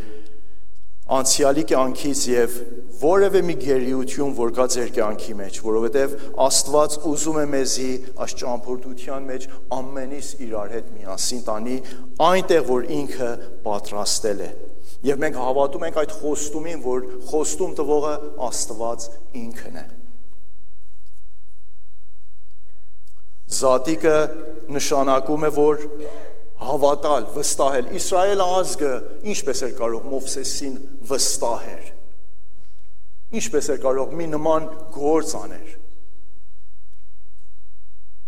անցյալի 1.04 1.62
կյանքից 1.68 2.20
եւ 2.30 2.54
որևէ 3.02 3.40
մի 3.44 3.54
գերիություն, 3.60 4.30
որ 4.38 4.52
կա 4.56 4.64
ձեր 4.72 4.92
կյանքի 4.96 5.34
մեջ, 5.36 5.58
որովհետեւ 5.64 6.14
Աստված 6.44 6.94
ուզում 7.10 7.40
է 7.42 7.44
մեզի 7.54 7.88
այս 8.24 8.36
ճամփորդության 8.40 9.26
մեջ 9.28 9.44
ամենից 9.76 10.30
իրար 10.46 10.72
հետ 10.74 10.88
միասին 10.94 11.42
տանի 11.48 11.76
այնտեղ, 12.28 12.64
որ 12.70 12.88
ինքը 12.96 13.30
պատրաստել 13.66 14.40
է։ 14.44 14.50
Եվ 15.04 15.20
մենք 15.24 15.38
հավատում 15.44 15.84
ենք 15.90 16.00
այդ 16.00 16.16
խոստումին, 16.22 16.82
որ 16.88 17.06
խոստում 17.28 17.76
տվողը 17.84 18.14
Աստված 18.48 19.08
ինքն 19.44 19.80
է։ 19.82 19.86
Զատիկը 23.54 24.18
նշանակում 24.72 25.44
է, 25.44 25.50
որ 25.60 25.84
հավատալ, 26.64 27.26
վստահել։ 27.34 27.90
Իսրայել 27.98 28.42
ազգը 28.44 28.92
ինչպես 29.32 29.62
էր 29.66 29.72
կարող 29.78 30.06
Մովսեսին 30.12 30.76
վստահեր։ 31.10 31.88
Ինչպես 33.40 33.70
էր 33.74 33.80
կարող 33.84 34.14
մի 34.18 34.28
նման 34.34 34.68
գործ 34.94 35.34
աներ։ 35.40 35.72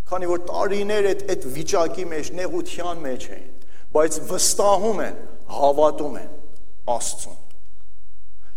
Քանի 0.07 0.31
որ 0.31 0.43
տարիներ 0.47 1.09
այդ 1.11 1.23
այդ 1.35 1.47
վիճակի 1.57 2.05
մեջ, 2.13 2.33
նեղության 2.41 3.01
մեջ 3.07 3.29
էին, 3.37 3.49
բայց 3.97 4.19
վստահում 4.31 5.01
են, 5.07 5.17
հավատում 5.57 6.19
են 6.23 6.29
Աստծուն։ 6.97 7.41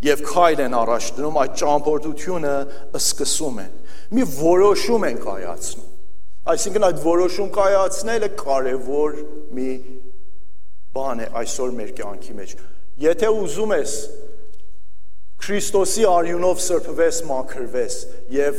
Եվ 0.05 0.21
քայլ 0.29 0.61
են 0.63 0.75
առաջ 0.79 1.07
դնում 1.17 1.39
այդ 1.43 1.55
ճամփորդությունը 1.59 2.53
սկսում 2.99 3.57
են։ 3.65 3.71
Մի 4.15 4.27
որոշում 4.35 5.07
են 5.09 5.17
կայացնում 5.25 5.89
Այսինքն 6.49 6.85
այդ 6.87 7.01
որոշում 7.03 7.49
կայացնելը 7.53 8.27
կարևոր 8.39 9.17
մի 9.53 9.69
բան 10.95 11.19
է 11.21 11.27
այսօր 11.43 11.75
մեր 11.77 11.91
կյանքի 11.99 12.35
մեջ։ 12.39 12.55
Եթե 13.03 13.29
ուզում 13.43 13.73
ես 13.75 13.93
Քրիստոսի 15.39 16.03
արյունով 16.09 16.57
սրբվես, 16.59 17.19
մաքրվես 17.29 17.93
եւ 18.33 18.57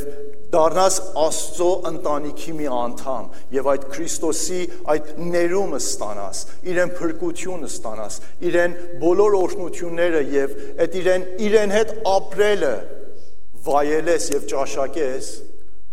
դառնաս 0.55 0.95
Աստծո 1.21 1.67
ընտանիքի 1.91 2.55
մի 2.57 2.69
անդամ 2.77 3.27
եւ 3.55 3.69
այդ 3.73 3.85
Քրիստոսի 3.93 4.61
այդ 4.93 5.11
ներումը 5.35 5.81
ստանաս, 5.83 6.41
իրեն 6.71 6.93
փրկությունը 6.97 7.69
ստանաս, 7.69 8.17
իրեն 8.49 8.75
բոլոր 9.03 9.37
օրհնությունները 9.41 10.23
եւ 10.33 10.57
այդ 10.87 10.97
իրեն 11.01 11.27
իրեն 11.47 11.75
հետ 11.77 11.93
ապրելը 12.15 12.75
վայելես 13.67 14.29
եւ 14.33 14.49
ճաշակես, 14.55 15.31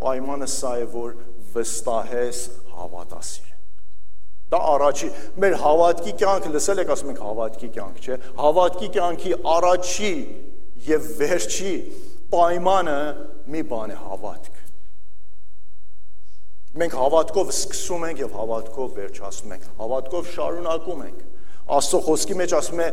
պայմանը 0.01 0.49
սա 0.57 0.75
է, 0.79 0.89
որ 0.95 1.15
վստահես 1.55 2.43
հավատաս 2.75 3.31
իրեն։ 3.39 3.49
Դա 4.49 4.61
առաջի 4.73 5.09
մեր 5.45 5.57
հավատքի 5.63 6.13
կյանքը 6.23 6.53
լսել 6.55 6.83
եք 6.83 6.93
ասում 6.95 7.11
ենք 7.13 7.25
հավատքի 7.25 7.69
կյանք, 7.75 7.99
չէ՞։ 8.05 8.19
Հավատքի 8.39 8.89
կյանքի 8.95 9.33
առաջի 9.55 10.13
եւ 10.89 11.09
վերջի 11.19 11.73
պայմանը 12.33 13.01
մի 13.53 13.63
բան 13.73 13.93
է 13.93 13.99
հավատք։ 14.09 14.59
Մենք 16.79 16.95
հավատքով 17.03 17.53
սկսում 17.53 18.05
ենք 18.09 18.23
եւ 18.23 18.35
հավատքով 18.39 18.91
վերջացնում 18.99 19.55
ենք։ 19.57 19.69
Հավատքով 19.79 20.29
շարունակում 20.35 21.01
ենք։ 21.09 21.23
Աստծո 21.79 22.01
խոսքի 22.09 22.37
մեջ 22.39 22.55
ասում 22.59 22.83
է 22.85 22.89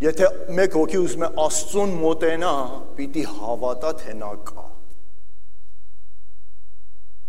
Եթե 0.00 0.28
մեկ 0.56 0.76
հոգի 0.80 1.00
ուզում 1.04 1.24
է 1.26 1.28
Աստծուն 1.44 1.90
մոտենա, 2.00 2.52
պիտի 2.96 3.24
հավատա 3.36 3.90
թե 4.00 4.14
նա 4.16 4.30
կա։ 4.48 4.69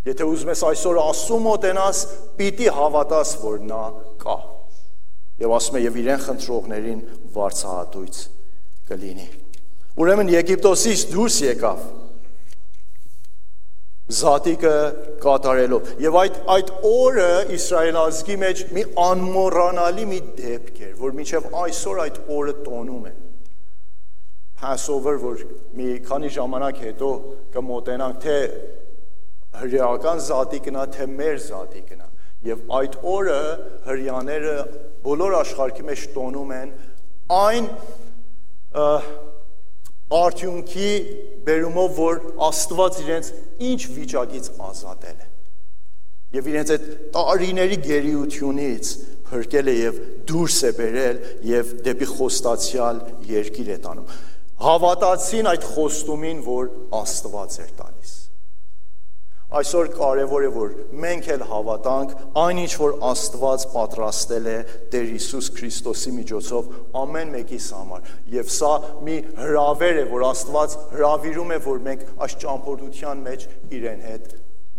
Եթե 0.08 0.26
ուզում 0.26 0.52
ես 0.52 0.62
այսօր 0.72 1.00
Աստծուն 1.02 1.44
մոտենաս, 1.46 2.00
պիտի 2.40 2.70
հավատաս, 2.74 3.34
որ 3.44 3.60
նա 3.70 3.82
կա։ 4.24 4.38
Եվ 5.42 5.56
ասում 5.58 5.78
է 5.78 5.82
եւ 5.84 6.00
իրեն 6.02 6.24
խնդրողներին 6.26 7.02
վարչահատույց 7.36 8.22
կլինի։ 8.90 9.28
Ուրեմն 10.02 10.32
Եգիպտոսից 10.32 11.06
դուրս 11.12 11.38
եկավ 11.46 11.84
զատիկը 14.12 14.76
կատարելով 15.24 15.90
եւ 16.04 16.18
այդ 16.22 16.38
այդ 16.56 16.72
օրը 16.88 17.28
Իսրայել 17.56 18.00
ազգի 18.02 18.38
մեջ 18.42 18.64
մի 18.76 18.84
անմոռանալի 19.06 20.08
մի 20.10 20.20
դեպք 20.40 20.82
էր 20.88 20.96
որ 21.00 21.16
մինչեւ 21.20 21.48
այսօր 21.62 22.02
այդ 22.06 22.20
օրը 22.38 22.56
տոնում 22.66 23.06
են 23.12 23.20
Passover 24.62 25.16
որ 25.22 25.46
մի 25.78 25.88
քանի 26.10 26.32
ժամանակ 26.38 26.82
հետո 26.88 27.12
կմոտենանք 27.56 28.20
թե 28.26 28.38
հրեական 29.60 30.22
զատիկնա 30.28 30.86
թե 30.96 31.08
մեր 31.12 31.42
զատիկնա 31.48 32.08
եւ 32.48 32.62
այդ 32.78 32.96
օրը 33.16 33.42
հрьяաները 33.88 34.56
բոլոր 35.06 35.36
աշխարհի 35.42 35.86
մեջ 35.90 36.06
տոնում 36.16 36.54
են 36.58 36.72
այն 37.42 37.68
արդյունքի 40.22 40.90
բերումով 41.46 41.94
որ 42.00 42.18
Աստված 42.48 42.98
իրենց 43.04 43.30
ինչ 43.72 43.82
վիճակից 43.98 44.50
ազատել 44.72 45.22
է 45.22 45.30
եւ 46.32 46.50
իրենց 46.52 46.74
այդ 46.76 46.90
տարիների 47.16 47.78
գերիությունից 47.86 48.92
փրկել 49.32 49.72
է 49.72 49.76
եւ 49.78 50.02
դուրս 50.32 50.58
է 50.68 50.72
բերել 50.80 51.18
եւ 51.52 51.72
դեպի 51.88 52.08
խոստացյալ 52.12 53.02
երկիր 53.32 53.72
է 53.72 53.78
տանում 53.86 54.12
հավատացին 54.66 55.50
այդ 55.52 55.68
խոստումին 55.76 56.40
որ 56.48 56.72
Աստված 57.02 57.58
էր 57.64 57.72
տալիս 57.82 58.01
այսօր 59.52 59.90
կարևոր 59.92 60.44
է 60.48 60.50
որ 60.56 60.70
մենք 61.04 61.26
էլ 61.34 61.42
հավատանք 61.50 62.12
այնինչ 62.40 62.70
որ 62.80 62.94
Աստված 63.04 63.64
պատրաստել 63.74 64.46
է 64.48 64.54
Տեր 64.94 65.08
Հիսուս 65.10 65.50
Քրիստոսի 65.58 66.12
միջոցով 66.16 66.70
ամեն 67.02 67.34
մեկիս 67.36 67.66
համար 67.76 68.14
եւ 68.32 68.54
սա 68.56 68.70
մի 69.08 69.18
հրավեր 69.42 70.00
է 70.00 70.06
որ 70.14 70.24
Աստված 70.30 70.78
հրավիրում 70.94 71.52
է 71.52 71.58
որ 71.66 71.82
մենք 71.88 72.06
այս 72.24 72.36
ճամփորդության 72.46 73.26
մեջ 73.28 73.44
իրեն 73.76 74.06
հետ 74.08 74.30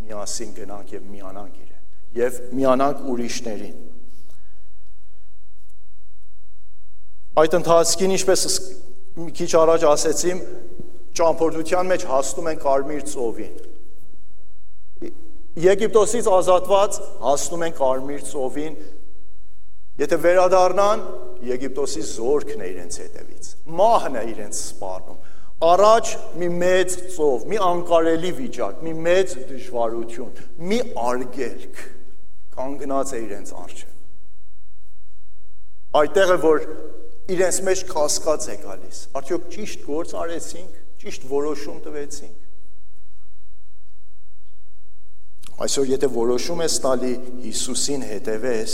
միասին 0.06 0.54
գնանք 0.56 0.94
եւ 0.96 1.11
միանանք 1.12 1.58
իրեն 1.66 2.22
եւ 2.22 2.38
միանանք 2.56 3.02
ուրիշներին 3.12 3.76
այդ 7.42 7.58
ընթացքին 7.61 8.16
ինչպես 8.16 8.46
մի 9.20 9.37
քիչ 9.37 9.50
առաջ 9.61 9.85
ասեցիմ 9.92 10.42
ճամփորդության 11.20 11.92
մեջ 11.92 12.08
հասնում 12.08 12.50
են 12.52 12.58
Կարմիր 12.64 13.06
ծովին 13.12 13.71
Եգիպտոսից 15.52 16.28
ազատված 16.32 16.94
հասնում 17.20 17.62
են 17.66 17.74
Կարմիր 17.76 18.22
ծովին։ 18.24 18.76
Եթե 20.00 20.16
վերադառնան, 20.22 21.02
Եգիպտոսի 21.44 22.04
զորքն 22.08 22.62
է 22.64 22.68
իրենց 22.70 22.94
հետևից։ 23.02 23.50
Մահն 23.80 24.16
է 24.16 24.22
իրենց 24.32 24.60
սպառնում։ 24.62 25.18
Առաջ 25.68 26.12
մի 26.40 26.48
մեծ 26.62 26.94
ծով, 27.12 27.44
մի 27.52 27.58
անկարելի 27.68 28.32
վիճակ, 28.38 28.80
մի 28.86 28.94
մեծ 29.04 29.34
դժվարություն, 29.50 30.32
մի 30.72 30.78
արգելք 31.02 31.82
կանգնած 32.56 33.12
է 33.12 33.20
իրենց 33.26 33.52
առջև։ 33.62 33.92
Այդտեղ 36.00 36.32
է 36.32 36.38
որ 36.48 36.64
իրենց 37.36 37.60
մեջ 37.68 37.84
կասկած 37.92 38.48
է 38.48 38.56
գալիս։ 38.64 39.02
Արդյոք 39.20 39.44
ճիշտ 39.52 39.84
գործ 39.92 40.16
արեցինք, 40.22 40.80
ճիշտ 41.02 41.28
որոշում 41.36 41.78
տվեցինք 41.84 42.41
Այսօր 45.62 45.90
եթե 45.92 46.09
որոշում 46.11 46.61
ես 46.64 46.77
տալի 46.83 47.11
Հիսուսին 47.44 48.05
հետևես, 48.09 48.72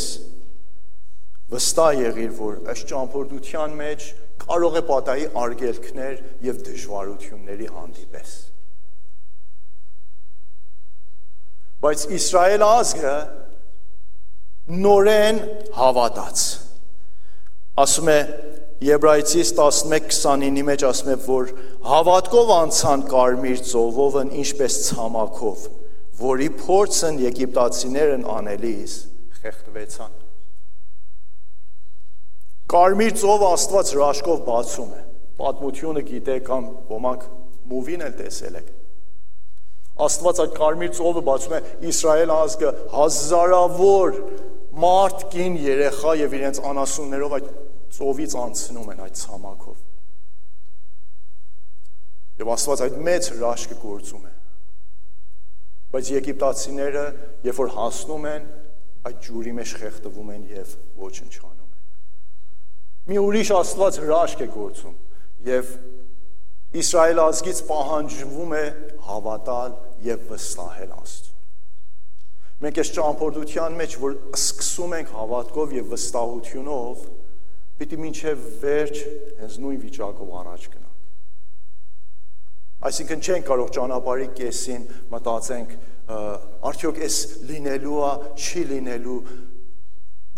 վստահ 1.52 1.90
եղիր, 1.98 2.30
որ 2.38 2.54
այս 2.72 2.84
ճամփորդության 2.88 3.74
մեջ 3.80 4.04
կարող 4.44 4.78
է 4.78 4.82
պատահի 4.88 5.26
արգելքներ 5.42 6.14
եւ 6.46 6.62
դժվարությունների 6.68 7.68
հանդիպես։ 7.74 8.36
Բայց 11.84 12.04
Իսրայել 12.18 12.64
ազգը 12.68 13.16
նորեն 14.86 15.42
հավատաց։ 15.76 16.46
Ասում 17.84 18.08
է 18.14 18.20
Եբրայցիս 18.88 19.52
11:29-ի 19.58 20.64
մեջ 20.70 20.86
ասում 20.88 21.12
է, 21.12 21.18
որ 21.26 21.52
հավատքով 21.92 22.50
անցան 22.56 23.04
կարմիր 23.12 23.62
ծովովն 23.68 24.32
ինչպես 24.38 24.76
ցամաքով 24.88 25.68
որի 26.18 26.48
փորձն 26.58 27.20
եգիպտացիներն 27.22 28.24
անելիս 28.32 28.94
խեղդվեցան։ 29.38 30.14
Կարմիր 32.72 33.12
ծով 33.20 33.44
Աստված 33.48 33.92
հրաշքով 33.94 34.40
բացում 34.48 34.88
է։ 34.98 35.02
Պատմությունը 35.38 36.02
գիտեք 36.08 36.42
կամ 36.48 36.66
ոմանք 36.90 37.28
մուվին 37.70 38.02
էլ 38.08 38.16
տեսել 38.18 38.58
եք։ 38.58 38.72
Աստված 40.08 40.40
այդ 40.42 40.56
կարմիր 40.58 40.90
ծովը 40.98 41.22
բացում 41.28 41.54
է 41.58 41.60
Իսրայել 41.92 42.32
ազգը 42.34 42.72
հազարավոր 42.94 44.18
մարդ, 44.78 45.24
կին, 45.32 45.56
երեխա 45.64 46.14
եւ 46.18 46.36
իրենց 46.38 46.60
անասուններով 46.70 47.36
այդ 47.38 47.48
ծովից 47.98 48.36
անցնում 48.42 48.90
են 48.94 49.04
այդ 49.06 49.22
ցամաքով։ 49.22 49.78
Եվ 52.42 52.52
Աստված 52.58 52.84
այդ 52.86 53.00
մեծ 53.08 53.30
հրաշքը 53.34 53.78
գործում 53.82 54.26
է 54.28 54.37
Բայց 55.88 56.10
եգիպտացիները, 56.12 57.04
երբ 57.48 57.60
որ 57.62 57.70
հասնում 57.78 58.26
են, 58.28 58.48
այդ 59.08 59.20
ջուրի 59.24 59.52
մեջ 59.58 59.74
խեղդվում 59.80 60.32
են 60.34 60.42
եւ 60.52 60.74
ոչնչանում 61.00 61.68
են։ 61.68 61.86
Մի 63.08 63.20
ուրիշ 63.24 63.52
Աստված 63.58 64.00
հրաշք 64.04 64.42
է 64.44 64.48
գործում 64.58 64.98
եւ 65.48 65.70
Իսրայել 66.78 67.20
ազգից 67.22 67.60
պահանջվում 67.64 68.50
է 68.58 68.64
հավատալ 69.06 69.76
եւ 70.04 70.26
վստահել 70.28 70.90
Աստծուն։ 70.98 71.38
Մենք 72.58 72.80
այս 72.82 72.90
ճամփորդության 72.98 73.78
մեջ, 73.78 73.94
որ 74.02 74.18
սկսում 74.36 74.94
ենք 74.98 75.14
հավատքով 75.14 75.72
եւ 75.78 75.88
վստահությունով, 75.94 77.06
պիտի 77.78 77.98
մինչև 78.02 78.44
վերջ 78.66 79.00
հենց 79.38 79.58
նույն 79.64 79.80
վիճակով 79.86 80.36
առաջ 80.42 80.68
գնանք։ 80.74 80.87
Այսինքն 82.78 83.22
չենք 83.26 83.46
կարող 83.48 83.70
ճանապարհի 83.74 84.26
կեսին 84.38 84.82
մտածենք 85.10 85.70
արդյոք 86.08 86.98
էս 87.04 87.16
լինելու 87.48 88.02
է, 88.06 88.10
չի 88.38 88.60
լինելու, 88.68 89.16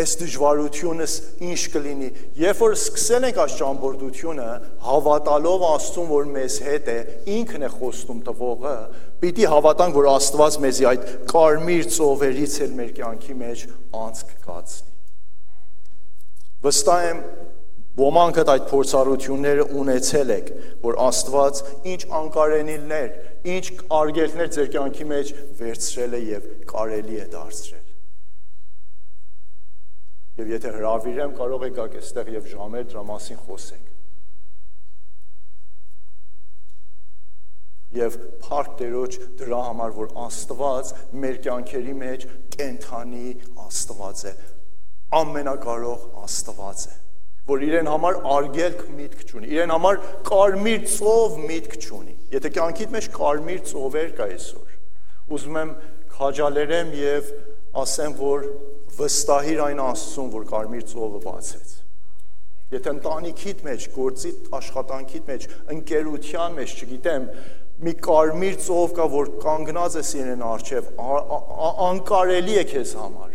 այս 0.00 0.14
դժվարությունս 0.20 1.14
ինչ 1.44 1.60
կլինի։ 1.74 2.08
Երբ 2.40 2.62
որ 2.64 2.74
սկսել 2.78 3.26
ենք 3.28 3.40
այս 3.44 3.56
ճամփորդությունը, 3.60 4.46
հավատալով 4.86 5.64
Աստծուն, 5.68 6.08
որ 6.10 6.30
մեզ 6.34 6.56
հետ 6.64 6.88
է, 6.90 6.96
ինքն 7.36 7.66
է 7.66 7.70
խոստում 7.74 8.22
տվողը, 8.30 8.74
պիտի 9.20 9.48
հավատանք, 9.52 9.98
որ 10.00 10.08
Աստված 10.14 10.58
մեզի 10.64 10.88
այդ 10.90 11.08
կարմիր 11.30 11.90
ծովերից 12.00 12.56
էլ 12.64 12.74
մեր 12.80 12.92
կյանքի 13.00 13.36
մեջ 13.44 13.66
անցք 14.00 14.32
կացնի։ 14.48 14.96
Վստահ 16.64 17.04
եմ, 17.10 17.20
Ոմանք 17.98 18.36
այդ 18.46 18.66
փորձառությունները 18.70 19.64
ունեցել 19.80 20.28
եք, 20.36 20.50
որ 20.84 20.98
Աստված 21.02 21.60
ինչ 21.90 22.02
անկարենիլներ, 22.20 23.08
ինչ 23.50 23.64
արգելքներ 23.96 24.52
ձեր 24.54 24.68
կյանքի 24.76 25.06
մեջ 25.10 25.32
վերցրել 25.58 26.14
է 26.14 26.20
եւ 26.28 26.46
կարելի 26.70 27.18
է 27.18 27.24
դարձրել։ 27.34 27.88
Եվ 30.38 30.52
եթե 30.54 30.74
հravirեմ, 30.76 31.34
կարող 31.40 31.66
եք 31.66 31.74
գաք 31.80 31.98
այստեղ 32.00 32.30
եւ 32.36 32.46
ժամեր 32.54 32.86
դրա 32.94 33.04
մասին 33.10 33.42
խոսենք։ 33.48 33.90
Եվ 37.98 38.16
փառք 38.46 38.72
Տերոջ 38.78 39.20
դրա 39.42 39.60
համար, 39.66 39.94
որ 39.98 40.16
Աստված 40.30 40.94
մեր 41.26 41.42
կյանքերի 41.48 41.94
մեջ 42.06 42.26
կենթանի 42.54 43.28
Աստված 43.66 44.26
է, 44.30 44.34
ամենակարող 45.20 46.10
Աստված 46.22 46.88
է 46.94 47.00
որ 47.48 47.62
իրեն 47.66 47.88
համար 47.90 48.18
արգելք 48.30 48.82
միտք 48.96 49.22
չունի, 49.30 49.48
իրեն 49.54 49.72
համար 49.74 50.00
կարմիր 50.28 50.82
ծով 50.92 51.38
միտք 51.46 51.76
չունի։ 51.80 52.16
Եթե 52.34 52.50
կյանքիդ 52.56 52.92
մեջ 52.94 53.08
կարմիր 53.16 53.62
ծովեր 53.70 54.10
կա 54.18 54.26
այսօր, 54.30 54.74
ուզում 55.34 55.58
եմ 55.60 55.72
քաջալերեմ 56.20 56.92
եւ 57.00 57.32
ասեմ, 57.80 58.14
որ 58.20 58.46
վստահիր 58.98 59.62
այն 59.66 59.82
Աստծուն, 59.86 60.30
որ 60.34 60.46
կարմիր 60.50 60.86
ծովը 60.90 61.20
բացեց։ 61.24 61.74
Եթե 62.70 62.92
ընտանիքիդ 62.94 63.62
մեջ, 63.66 63.86
գործի 63.94 64.32
աշխատանքիդ 64.60 65.30
մեջ, 65.30 65.46
ընկերության 65.74 66.56
մեջ, 66.60 66.74
չգիտեմ, 66.80 67.26
մի 67.80 67.94
կարմիր 68.06 68.58
ծով 68.66 68.94
կա, 68.98 69.06
որ 69.14 69.30
կանգնած 69.42 69.96
է 69.96 70.04
իրեն 70.20 70.44
արչև, 70.50 70.90
անկարելի 71.88 72.58
է 72.60 72.64
քեզ 72.70 72.94
համար 73.00 73.29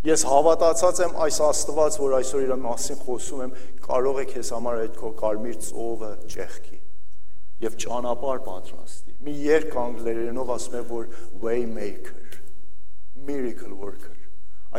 Ես 0.00 0.22
հավատացած 0.24 1.00
եմ 1.04 1.18
այս 1.26 1.38
Աստված, 1.44 1.96
որ 2.00 2.14
այսօր 2.20 2.44
իր 2.46 2.52
մասին 2.62 3.00
խոսում 3.04 3.40
եմ, 3.44 3.50
կարող 3.84 4.20
է 4.22 4.24
քեզ 4.30 4.52
համար 4.54 4.78
այդ 4.84 4.94
քո 4.96 5.10
կարմիր 5.20 5.58
ծովը 5.66 6.12
ճեղքի 6.32 6.78
եւ 7.60 7.76
ճանապարհ 7.84 8.40
պատրաստի։ 8.46 9.16
Մի 9.26 9.34
երկ 9.44 9.76
անգլերենով 9.82 10.52
ասում 10.56 10.78
է, 10.78 10.82
որ 10.88 11.10
way 11.42 11.66
maker, 11.68 12.38
miracle 13.28 13.76
worker։ 13.76 14.16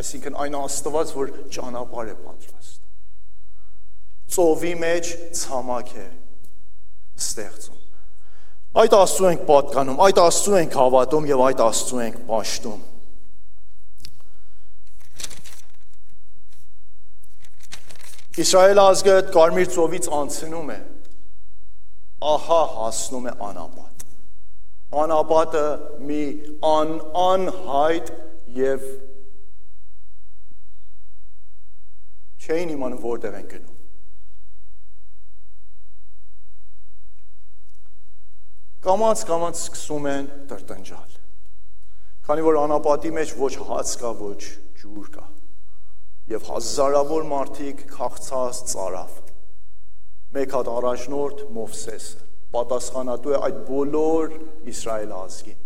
Այսինքն 0.01 0.39
այն 0.41 0.57
Աստված, 0.57 1.13
որ 1.19 1.33
ճանապարհ 1.53 2.09
է 2.09 2.17
պատրաստում։ 2.25 2.89
Ծովի 4.31 4.73
մեջ 4.81 5.11
ցամաք 5.37 5.93
է 6.01 6.07
ստեղծում։ 7.21 7.79
Այդ 8.81 8.93
Աստծու 8.95 9.29
ենք 9.29 9.41
պատկանում, 9.51 10.01
այդ 10.07 10.19
Աստծու 10.25 10.57
ենք 10.61 10.77
հավատում 10.81 11.25
եւ 11.29 11.45
այդ 11.51 11.63
Աստծու 11.67 12.01
ենք 12.07 12.19
պաշտում։ 12.31 12.81
Իսրայել 18.39 18.79
ազգը 18.79 19.13
կարմիր 19.35 19.65
ծովից 19.73 20.05
անցնում 20.15 20.69
է, 20.71 20.75
ահա 22.31 22.59
հասնում 22.75 23.25
է 23.27 23.33
անապատ։ 23.47 24.05
Անապատը 25.01 25.63
մի 26.07 26.19
ան 26.69 26.93
անհայտ 27.23 28.11
եւ 28.55 28.85
չէին 32.45 32.71
իմանում 32.77 33.03
որտեղ 33.03 33.37
են 33.41 33.51
գնում։ 33.51 33.75
Կամած 38.87 39.25
կամած 39.27 39.61
սկսում 39.65 40.09
են 40.15 40.31
տրտնջալ։ 40.53 41.19
Քանի 42.31 42.47
որ 42.47 42.63
անապատի 42.63 43.15
մեջ 43.19 43.37
ոչ 43.43 43.53
հաց 43.59 43.95
կա, 43.99 44.15
ոչ 44.23 44.41
ջուր 44.79 45.13
կա 45.19 45.27
եւ 46.31 46.47
հազարավոր 46.47 47.25
մարդիկ 47.31 47.85
քաղցած 47.91 48.59
ծարավ։ 48.71 49.17
Մեկ 50.31 50.53
հատ 50.55 50.69
առաջնորդ 50.71 51.41
Մովսեսը 51.55 52.27
պատասխանատու 52.51 53.33
է 53.35 53.39
այդ 53.47 53.59
բոլոր 53.67 54.33
Իսրայել 54.71 55.13
ազգին։ 55.17 55.59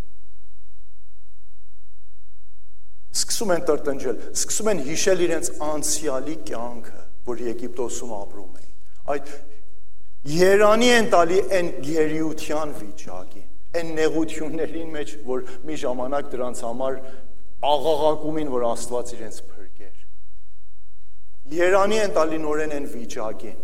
Սկսում 3.15 3.51
են 3.55 3.65
տրտնջել, 3.69 4.17
սկսում 4.35 4.69
են 4.71 4.81
հիշել 4.85 5.21
իրենց 5.25 5.49
անցյալի 5.65 6.35
կյանքը, 6.49 7.03
որ 7.29 7.43
Եգիպտոսում 7.45 8.15
ապրում 8.15 8.57
էին։ 8.59 8.73
Այդ 9.15 9.31
Երանի 10.35 10.89
են 10.95 11.09
տալի 11.13 11.39
այն 11.55 11.67
գերիության 11.85 12.71
վիճակին, 12.81 13.47
այն 13.77 13.91
նեղություններին 13.99 14.93
մեջ, 14.95 15.11
որ 15.29 15.43
մի 15.69 15.75
ժամանակ 15.85 16.31
դրանց 16.33 16.61
համար 16.65 16.97
աղաղակում 17.69 18.39
են, 18.41 18.49
որ 18.55 18.65
Աստված 18.71 19.13
իրենց 19.15 19.37
Երանի 21.45 21.97
են 22.01 22.13
տալի 22.15 22.39
նորեն 22.41 22.71
են 22.73 22.85
վիճակին։ 22.89 23.57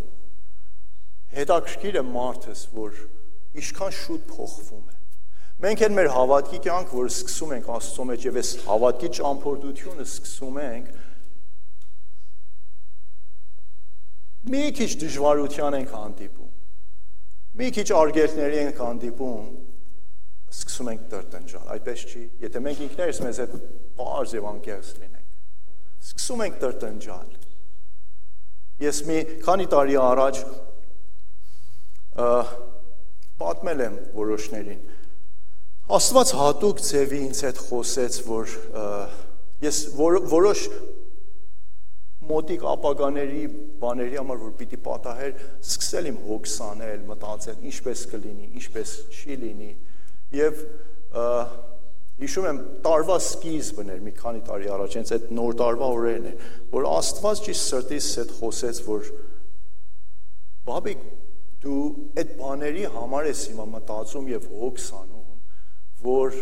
Հետաքրքիր 1.34 1.96
է 1.98 2.04
մարդս, 2.06 2.60
որ 2.76 3.00
ինչքան 3.58 3.96
շուտ 3.98 4.28
փոխվում 4.30 4.84
է։ 4.92 5.00
Մենք 5.66 5.82
են 5.88 5.96
մեր 5.98 6.10
հավատքի 6.14 6.60
կյանք, 6.68 6.94
որ 7.00 7.10
սկսում 7.10 7.56
ենք 7.58 7.72
Աստծո 7.78 8.06
մեջ 8.12 8.28
եւ 8.28 8.38
այս 8.42 8.52
հավատքի 8.68 9.10
ճամփորդությունը 9.18 10.06
սկսում 10.12 10.62
ենք 10.62 10.94
մի 14.52 14.64
քիչ 14.78 14.92
դժվարության 15.02 15.78
ենք 15.82 15.98
հանդիպում։ 15.98 16.56
Մի 17.62 17.68
քիչ 17.82 17.88
արգելքների 17.98 18.60
ենք 18.62 18.82
հանդիպում, 18.86 19.52
սկսում 20.54 20.90
ենք 20.92 21.06
տրտնջալ։ 21.12 21.70
Այդպես 21.76 22.06
չի։ 22.10 22.24
Եթե 22.46 22.64
մենք 22.66 22.82
ինքներս 22.88 23.22
մեզ 23.26 23.42
հետ 23.42 23.54
բարձ 24.02 24.36
եւ 24.38 24.50
անկեղծ 24.52 24.92
լինենք, 25.02 25.30
սկսում 26.12 26.44
ենք 26.46 26.60
տրտնջալ 26.62 27.41
Ես 28.82 29.02
մի 29.08 29.18
քանի 29.46 29.68
տարի 29.72 29.98
առաջ 30.02 30.40
պատմել 33.42 33.84
եմ 33.88 34.00
որոշներին։ 34.16 34.82
Աստված 35.98 36.34
հատուկ 36.40 36.82
ձևի 36.88 37.20
ինձ 37.28 37.44
հետ 37.48 37.62
խոսեց, 37.68 38.18
որ 38.28 38.56
ես 39.66 39.80
որ, 39.98 40.18
որոշ 40.32 40.66
մոտիկ 42.32 42.64
ապագաների 42.72 43.42
բաների 43.82 44.20
համար 44.20 44.40
որ 44.42 44.54
պիտի 44.60 44.80
պատահեր, 44.86 45.34
սկսել 45.66 46.10
իմ 46.12 46.20
հոգս 46.28 46.56
անել, 46.68 47.02
մտածել, 47.10 47.58
ինչպես 47.72 48.04
կլինի, 48.12 48.48
ինչպես 48.62 48.94
չի 49.18 49.38
լինի։ 49.42 49.72
Եվ 50.38 50.62
Հիշում 52.22 52.48
եմ 52.52 52.58
տարվա 52.86 53.16
սկիզբն 53.26 53.88
էր 53.96 54.02
մի 54.06 54.12
քանի 54.20 54.42
տարի 54.46 54.68
առաջ, 54.76 54.96
հենց 55.00 55.12
այդ 55.16 55.30
նոր 55.38 55.56
տարվա 55.62 55.88
օրերն 55.96 56.28
էր, 56.32 56.50
որ 56.74 56.88
Աստված 56.92 57.40
ճիշտ 57.48 57.64
սրտից 57.72 58.10
հետ 58.22 58.34
խոսեց, 58.38 58.82
որ 58.86 59.08
բաբիկ 60.68 61.06
դու 61.62 61.86
այդ 62.22 62.36
բաների 62.42 62.86
համար 62.94 63.30
ես 63.32 63.42
հիմա 63.50 63.66
մտածում 63.72 64.30
եւ 64.32 64.46
հոգս 64.52 64.86
անում, 65.00 65.40
որ 66.06 66.38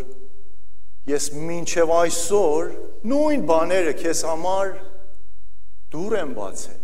ես 1.09 1.29
մինչև 1.47 1.93
այսօր 1.95 2.69
նույն 3.13 3.45
բաները 3.49 3.95
քեզ 4.03 4.25
համար 4.29 4.75
դուր 5.95 6.17
եմ 6.19 6.35
բացել 6.39 6.77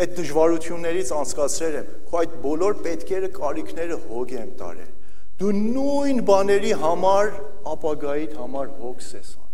այդ 0.00 0.12
դժվարություններից 0.16 1.10
անցկացրել 1.12 1.74
եմ, 1.76 1.88
քո 2.08 2.18
այդ 2.20 2.36
բոլոր 2.40 2.76
պետքերը, 2.86 3.28
կարիքները 3.36 3.98
հոգ 4.08 4.30
եմ 4.40 4.52
տարել 4.60 4.92
դու 5.40 5.52
նույն 5.56 6.18
բաների 6.28 6.72
համար 6.82 7.30
ապագայիդ 7.70 8.34
համար 8.36 8.72
հոգս 8.80 9.06
ես 9.16 9.30
անում։ 9.38 9.46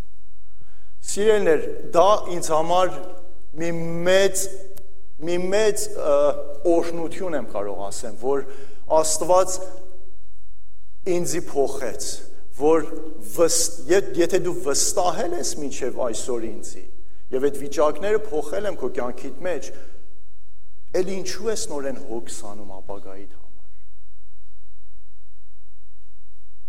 Սիրելներ, 1.07 1.67
դա 1.95 2.09
ինձ 2.35 2.49
համար 2.51 2.91
մի 3.61 3.69
մեծ 4.09 4.43
մի 5.27 5.37
մեծ 5.53 5.85
օրհնություն 6.69 7.39
եմ 7.39 7.47
կարող 7.55 7.85
ասեմ, 7.87 8.19
որ 8.21 8.43
Աստված 8.97 9.55
ինձի 11.17 11.41
փոխեց, 11.49 12.11
որ 12.59 12.85
վստ, 13.37 13.81
եթե 14.21 14.43
դու 14.45 14.59
վստահել 14.67 15.39
ես 15.39 15.55
մինչև 15.63 15.99
այսօր 16.11 16.47
ինձի, 16.51 16.85
եւ 17.37 17.49
այդ 17.49 17.59
վիճակները 17.63 18.23
փոխել 18.27 18.71
եմ 18.73 18.79
քո 18.83 18.93
կյանքիդ 18.99 19.43
մեջ, 19.47 19.73
ել 21.01 21.11
ինչու 21.17 21.51
ես 21.53 21.67
նորեն 21.73 22.01
հոգս 22.11 22.39
անում 22.53 22.79
ապագայիդ 22.83 23.46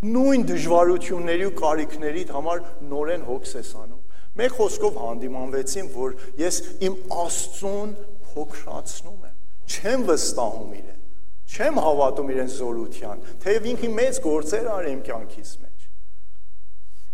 նույն 0.05 0.43
դժվարությունների 0.45 1.45
ու 1.47 1.53
կարիքներիդ 1.57 2.33
համար 2.35 2.59
նորեն 2.85 3.23
հոգս 3.25 3.53
ես 3.57 3.69
անում։ 3.81 4.01
Մեկ 4.37 4.51
խոսքով 4.57 4.97
հանդիմանվեցին, 5.01 5.87
որ 5.95 6.11
ես 6.37 6.59
իմ 6.85 6.97
Աստծուն 7.23 7.95
փոքրացնում 8.27 9.23
եմ։ 9.25 9.37
Չեմ 9.67 10.03
վստահում 10.11 10.75
իրեն։ 10.77 10.99
Չեմ 11.47 11.79
հավատում 11.87 12.29
իրեն 12.35 12.51
զորության, 12.53 13.25
թեև 13.41 13.67
ինքը 13.71 13.89
մեծ 13.97 14.19
գործեր 14.27 14.69
արի 14.75 14.93
իմ 14.93 15.01
կյանքից 15.07 15.51
մեջ։ 15.63 15.87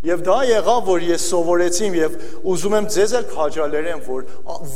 Եվ 0.04 0.24
դա 0.26 0.36
եղավ, 0.50 0.82
որ 0.90 1.06
ես 1.08 1.26
սովորեցիմ 1.32 1.94
եւ 1.96 2.18
ուզում 2.52 2.76
եմ 2.82 2.90
ձեզ 2.92 3.14
էլ 3.20 3.26
քաջալերեմ, 3.30 4.04
որ 4.10 4.26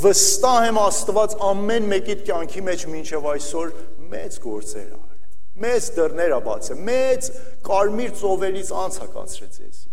վստահ 0.07 0.71
եմ 0.71 0.81
Աստված 0.87 1.37
ամեն 1.51 1.93
մեկիդ 1.93 2.25
կյանքի 2.31 2.65
մեջ 2.71 2.89
մինչև 2.95 3.31
այսօր 3.35 3.77
մեծ 4.15 4.41
գործեր 4.49 4.89
արի 4.89 5.18
մեծ 5.59 5.89
դռներ 5.97 6.35
է 6.37 6.41
բացել, 6.49 6.83
մեծ 6.89 7.29
կարմիր 7.69 8.13
ծովերից 8.21 8.73
անց 8.85 8.99
է 8.99 9.09
կացրեց 9.15 9.59
ձեզի։ 9.59 9.89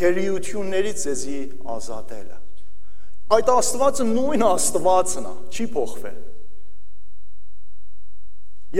Գերիություններից 0.00 1.04
ձեզի 1.04 1.38
ազատել 1.74 2.28
է։ 2.30 2.38
Այդ 3.30 3.50
Աստվածը 3.54 4.06
նույն 4.10 4.44
Աստվածն 4.50 5.26
է, 5.30 5.34
չի 5.54 5.66
փոխվել։ 5.76 6.18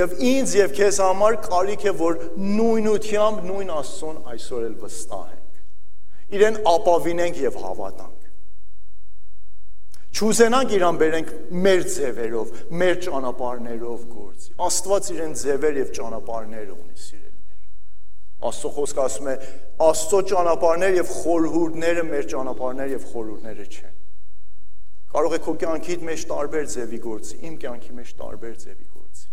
Եվ 0.00 0.12
ինձ 0.30 0.52
եւ 0.54 0.74
քեզ 0.78 0.98
համար 1.02 1.36
կարիք 1.46 1.84
է, 1.90 1.92
որ 1.98 2.18
նույնությամբ 2.38 3.40
նույն 3.46 3.70
Աստծուն 3.74 4.18
այսօր 4.34 4.66
էլ 4.68 4.74
վստահենք։ 4.84 6.36
Իրեն 6.38 6.58
ապավինենք 6.70 7.40
եւ 7.42 7.58
հավատանք։ 7.64 8.20
Չուզենանք 10.10 10.74
իրան 10.76 11.00
բերենք 11.00 11.28
մեր 11.64 11.82
ձևերով, 11.94 12.54
մեր 12.80 12.96
ճանապարներով 13.06 14.06
գործի։ 14.40 14.54
Աստված 14.66 15.08
իրեն 15.14 15.34
ձևեր 15.40 15.78
եւ 15.80 15.90
ճանապարհներ 15.96 16.68
ունի, 16.74 16.96
սիրելիներ։ 17.04 17.58
Աստծո 18.50 18.70
խոսքը 18.76 19.02
ասում 19.04 19.30
է, 19.30 19.34
Աստծո 19.84 20.20
ճանապարհներ 20.30 20.96
եւ 21.00 21.10
խորհուրդները 21.20 22.04
մեր 22.10 22.28
ճանապարհներ 22.30 22.94
եւ 22.94 23.08
խորհուրդները 23.10 23.66
չեն։ 23.70 23.96
Կարող 25.10 25.34
է 25.34 25.40
քո 25.44 25.54
կյանքիդ 25.60 26.04
մեջ 26.06 26.24
տարբեր 26.30 26.68
ձևի 26.70 27.00
գործի, 27.04 27.38
իմ 27.50 27.54
կյանքի 27.60 27.96
մեջ 28.00 28.12
տարբեր 28.20 28.54
ձևի 28.64 28.86
գործի։ 28.94 29.26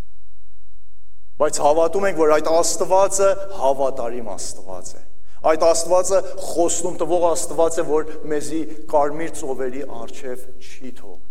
Բայց 1.37 1.59
հավատում 1.67 2.07
ենք, 2.07 2.17
որ 2.17 2.33
այդ 2.37 2.47
Աստվածը 2.57 3.29
հավատարիմ 3.61 4.31
Աստված 4.33 4.89
է 4.97 5.03
Այդ 5.47 5.63
Աստվածը 5.67 6.19
խոստում 6.41 6.95
տվող 6.97 7.25
Աստված 7.27 7.77
է, 7.77 7.83
որ 7.87 8.07
մեզի 8.31 8.61
կարմիր 8.89 9.33
ծովերի 9.37 9.83
արչև 10.01 10.47
չի 10.57 10.93
թողնի։ 10.97 11.26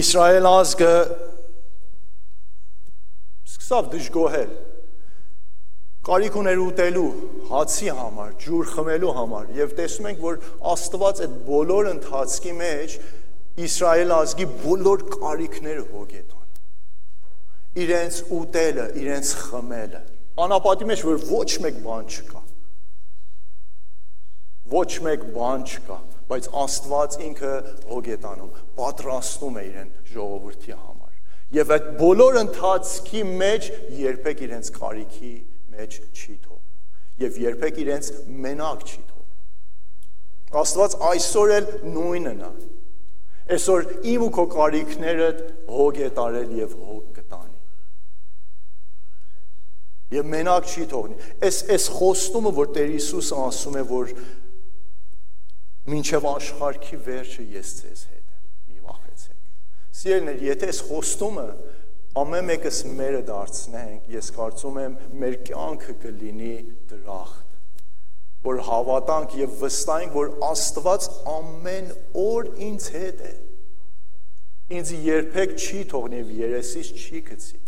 Իսրայել 0.00 0.48
ազգը 0.50 0.92
սկսավ 3.54 3.90
դժգոհել 3.94 4.54
կարիք 6.04 6.38
ուներ 6.42 6.62
ուտելու 6.64 7.08
հացի 7.48 7.90
համար, 7.98 8.32
ջուր 8.44 8.70
խմելու 8.74 9.14
համար 9.18 9.52
եւ 9.60 9.74
տեսնում 9.78 10.08
ենք, 10.10 10.24
որ 10.24 10.40
Աստված 10.74 11.24
այդ 11.24 11.36
բոլոր 11.48 11.90
ընթացքի 11.94 12.54
մեջ 12.60 12.96
Իսրայել 13.64 14.16
ազգի 14.18 14.48
բոլոր 14.64 15.04
կարիքները 15.14 15.84
հոգետ 15.94 16.34
իրենց 17.74 18.18
ուտելը, 18.34 18.84
իրենց 19.02 19.30
խմելը։ 19.48 20.00
Անապատի 20.44 20.86
մեջ 20.90 21.00
որ 21.06 21.22
ոչ 21.30 21.48
մեկ 21.64 21.78
բան 21.82 22.10
չկա։ 22.14 22.42
Ոչ 24.74 24.90
մեկ 25.06 25.24
բան 25.34 25.64
չկա, 25.66 25.96
բայց 26.30 26.48
Աստված 26.64 27.16
ինքը 27.28 27.52
հոգետանում, 27.90 28.52
պատրաստում 28.78 29.58
է 29.60 29.64
իրեն 29.68 29.90
ժողովրդի 30.10 30.76
համար։ 30.78 31.16
Եվ 31.54 31.72
այդ 31.76 31.88
բոլոր 32.00 32.38
ընթացքի 32.42 33.24
մեջ 33.44 33.68
երբեք 34.00 34.44
իրենց 34.48 34.70
կարիքի 34.78 35.32
մեջ 35.74 35.98
չի 36.14 36.36
թողնում 36.44 37.24
եւ 37.24 37.40
երբեք 37.44 37.80
իրենց 37.84 38.12
մենակ 38.44 38.86
չի 38.88 39.02
թողնում։ 39.10 40.60
Աստված 40.64 40.96
այսօր 41.10 41.54
էլ 41.58 41.68
նույնն 41.94 42.44
է։ 42.48 42.52
Այսօր 43.54 43.90
իմ 44.14 44.24
ու 44.24 44.30
քո 44.34 44.44
կարիքները 44.54 45.28
հոգ 45.74 46.00
է 46.00 46.08
տարել 46.18 46.54
եւ 46.64 46.78
հոգ 46.80 47.14
եւ 50.14 50.28
մենակ 50.30 50.68
չի 50.68 50.86
թողնի։ 50.90 51.28
Այս 51.46 51.58
այս 51.74 51.86
խոստումը, 51.96 52.52
որ 52.58 52.70
Տեր 52.74 52.90
Հիսուսը 52.94 53.38
ասում 53.44 53.78
է, 53.80 53.84
որ 53.88 54.12
մինչև 55.92 56.28
աշխարհքի 56.30 56.98
վերջը 57.08 57.46
ես 57.54 57.72
ձեզ 57.80 58.04
հետ 58.10 58.26
եմ, 58.34 58.44
մի 58.72 58.84
վախեցեք։ 58.88 59.40
Սիրելիներ, 60.00 60.44
եթե 60.48 60.70
այս 60.72 60.82
խոստումը 60.88 61.48
ամեն 62.24 62.46
մեկս 62.50 62.78
մերը 63.00 63.24
դարձնենք, 63.28 64.12
ես 64.14 64.30
կարծում 64.38 64.78
եմ 64.84 64.94
մեր 65.24 65.40
կյանքը 65.48 65.96
կլինի 66.04 66.54
դրախտ 66.92 67.44
որ 68.44 68.60
հավատանք 68.66 69.36
եւ 69.40 69.52
վստահենք, 69.62 70.16
որ 70.18 70.32
Աստված 70.50 71.06
ամեն 71.32 71.86
օր 72.20 72.48
ինձ 72.66 72.88
հետ 72.94 73.22
է։ 73.24 73.32
Ինձ 74.78 74.90
երբեք 75.06 75.54
չի 75.60 75.80
թողնի 75.92 76.20
երեսից 76.40 76.90
չի 76.92 77.22
գցի։ 77.30 77.60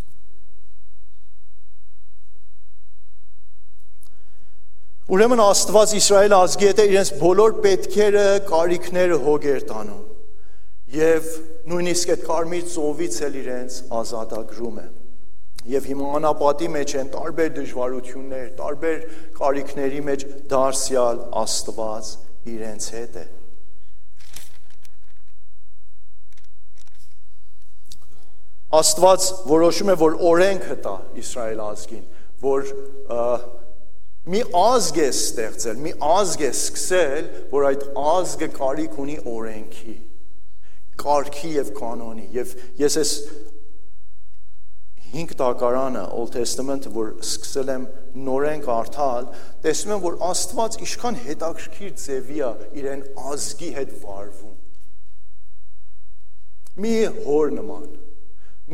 Ուրեմն 5.07 5.38
Աստված 5.38 5.92
Իսրայել 6.01 6.33
ազգի 6.35 6.66
հետ 6.66 6.81
իրենց 6.83 7.11
բոլոր 7.21 7.53
պետքերը, 7.62 8.23
կարիքները 8.49 9.16
հոգեր 9.23 9.64
տանում։ 9.69 10.01
Եվ 10.97 11.27
նույնիսկ 11.71 12.11
այդ 12.14 12.23
կարմիր 12.27 12.64
ծովից 12.73 13.19
էլ 13.27 13.37
իրենց 13.38 13.77
ազատագրում 14.01 14.81
է։ 14.83 14.87
Եվ 15.71 15.87
հիմա 15.90 16.09
անապատի 16.19 16.71
մեջ 16.75 16.95
են 16.99 17.11
տարբեր 17.12 17.53
դժվարություններ, 17.55 18.49
տարբեր 18.59 19.05
կարիքների 19.38 20.03
մեջ 20.09 20.25
դարսյալ 20.51 21.21
Աստված 21.42 22.11
իրենց 22.57 22.88
հետ 22.97 23.21
է։ 23.23 23.25
Աստված 28.81 29.29
որոշում 29.55 29.95
է, 29.95 29.97
որ 30.03 30.19
օրենքը 30.33 30.79
տա 30.83 30.97
Իսրայել 31.23 31.62
ազգին, 31.66 32.05
որ 32.42 32.75
մի 34.26 34.40
ազգ 34.58 34.96
է 34.98 35.06
ստեղծել, 35.12 35.76
մի 35.84 35.92
ազգ 36.02 36.40
է 36.42 36.48
սկսել, 36.50 37.26
որ 37.52 37.66
այդ 37.68 37.84
ազգը 38.02 38.48
կարիք 38.56 38.96
ունի 38.98 39.14
օրենքի, 39.30 39.94
կարգի 40.98 41.50
եւ 41.54 41.70
կանոնի 41.76 42.26
եւ 42.34 42.54
ես 42.80 42.96
այս 43.02 43.12
5 45.12 45.36
տակարանը 45.38 46.02
Old 46.18 46.34
Testament-ը 46.34 46.92
որ 46.96 47.12
սկսել 47.22 47.72
եմ 47.76 47.86
նորեն 48.26 48.66
կարդալ, 48.66 49.30
տեսնում 49.62 49.94
եմ 49.94 50.02
որ 50.08 50.18
Աստված 50.32 50.80
ինչքան 50.82 51.20
հետաքրքիր 51.28 51.94
ձևի 52.02 52.42
է 52.42 52.50
իրեն 52.82 53.06
ազգի 53.30 53.70
հետ 53.78 53.96
վարվում։ 54.02 54.58
Մի 56.82 56.94
հոր 57.22 57.56
նման, 57.62 57.88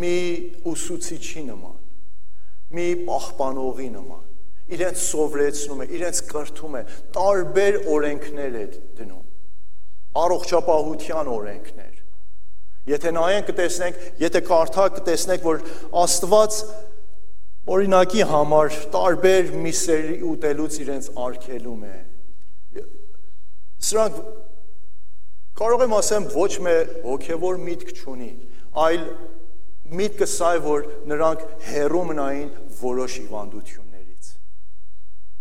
մի 0.00 0.16
ուսուցիչի 0.72 1.48
նման, 1.52 1.80
մի 2.72 2.92
պահպանողի 3.06 3.94
նման 4.00 4.31
իրենց 4.70 5.02
սովրեցնում 5.02 5.82
է, 5.82 5.86
իրենց 5.96 6.20
կրթում 6.28 6.76
է, 6.78 6.82
տարբեր 7.16 7.78
օրենքներ 7.92 8.56
է 8.60 8.64
դնում։ 9.00 9.24
Առողջապահության 10.22 11.30
օրենքներ։ 11.32 11.98
Եթե 12.92 13.12
նայենք 13.16 13.50
կտեսնենք, 13.50 14.00
եթե 14.22 14.40
կարդակ 14.48 14.96
կտեսնենք, 14.98 15.44
որ 15.46 15.60
Աստված 16.02 16.56
օրինակի 17.72 18.24
համար 18.32 18.78
տարբեր 18.94 19.52
միսերի 19.66 20.16
ուտելուց 20.32 20.78
իրենց 20.82 21.10
արգելում 21.26 21.84
է։ 21.86 22.00
Սրանք 23.82 24.18
կարող 25.62 25.86
եմ 25.86 25.94
ասեմ 25.98 26.26
ոչ 26.34 26.52
մե 26.66 26.74
հոգևոր 27.06 27.62
միտք 27.68 27.94
չունի, 28.02 28.32
այլ 28.82 29.06
միտքը 30.02 30.28
սա 30.32 30.52
է, 30.56 30.60
որ 30.66 30.90
նրանք 31.12 31.46
հերո 31.70 32.04
մնային 32.10 32.52
որոշ 32.82 33.18
հիվանդություն 33.22 33.91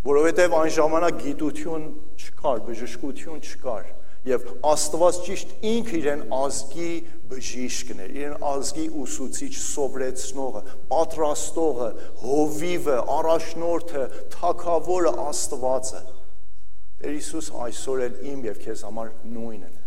որովհետև 0.06 0.56
այն 0.58 0.72
ժամանակ 0.78 1.18
գիտություն 1.26 1.84
չկար, 2.22 2.62
բժշկություն 2.68 3.42
չկար 3.42 3.90
եւ 4.22 4.44
Աստված 4.70 5.20
ճիշտ 5.26 5.54
ինքը 5.66 5.96
իրեն 5.98 6.24
ազգի 6.38 6.90
բժիշկն 7.32 8.02
էր, 8.04 8.12
իրեն 8.20 8.44
ազգի 8.52 8.86
ուսուցիչ, 9.02 9.52
սովրեցնողը, 9.58 10.62
պատրաստողը, 10.92 11.90
հովիվը, 12.22 12.98
առաջնորդը, 13.18 14.04
թակավորը 14.36 15.14
Աստվածը։ 15.26 16.02
Տեր 17.02 17.16
Հիսուս 17.18 17.48
այսօր 17.66 18.04
էլ 18.06 18.20
իմ 18.30 18.44
եւ 18.46 18.60
քեզ 18.62 18.84
համար 18.86 19.10
նույնն 19.32 19.64
է։ 19.72 19.82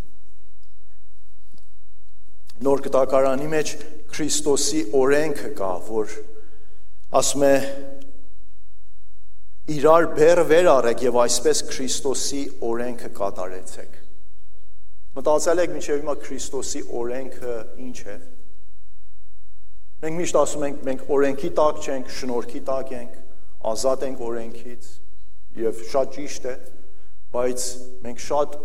Նոր 2.64 2.82
կտակարանի 2.88 3.48
մեջ 3.54 3.70
Քրիստոսի 4.14 4.80
օրենքը 4.98 5.50
կա, 5.58 5.72
որ 5.90 6.18
ասում 7.22 7.46
է 7.46 7.54
իրար 9.64 10.06
բեր 10.12 10.40
վեր 10.44 10.66
արեք 10.68 11.02
եւ 11.06 11.14
այսպես 11.22 11.60
Քրիստոսի 11.70 12.40
օրենքը 12.68 13.08
կատարեցեք։ 13.16 13.94
Մտածել 15.16 15.62
եք 15.62 15.70
մինչև 15.72 16.00
հիմա 16.02 16.14
Քրիստոսի 16.20 16.82
օրենքը 17.00 17.54
ինչ 17.80 17.96
է։ 18.12 18.16
Մենք 20.04 20.18
միշտ 20.20 20.38
ասում 20.42 20.66
ենք 20.68 20.84
մենք 20.90 21.06
օրենքի 21.16 21.50
տակ 21.56 21.80
չենք, 21.80 22.12
շնորհքի 22.18 22.60
տակ 22.68 22.92
ենք, 22.98 23.14
ազատ 23.72 24.04
ենք 24.04 24.22
օրենքից 24.28 24.90
եւ 25.64 25.80
շատ 25.94 26.12
ճիշտ 26.18 26.48
է, 26.50 26.54
բայց 27.32 27.68
մենք 28.04 28.24
շատ 28.24 28.58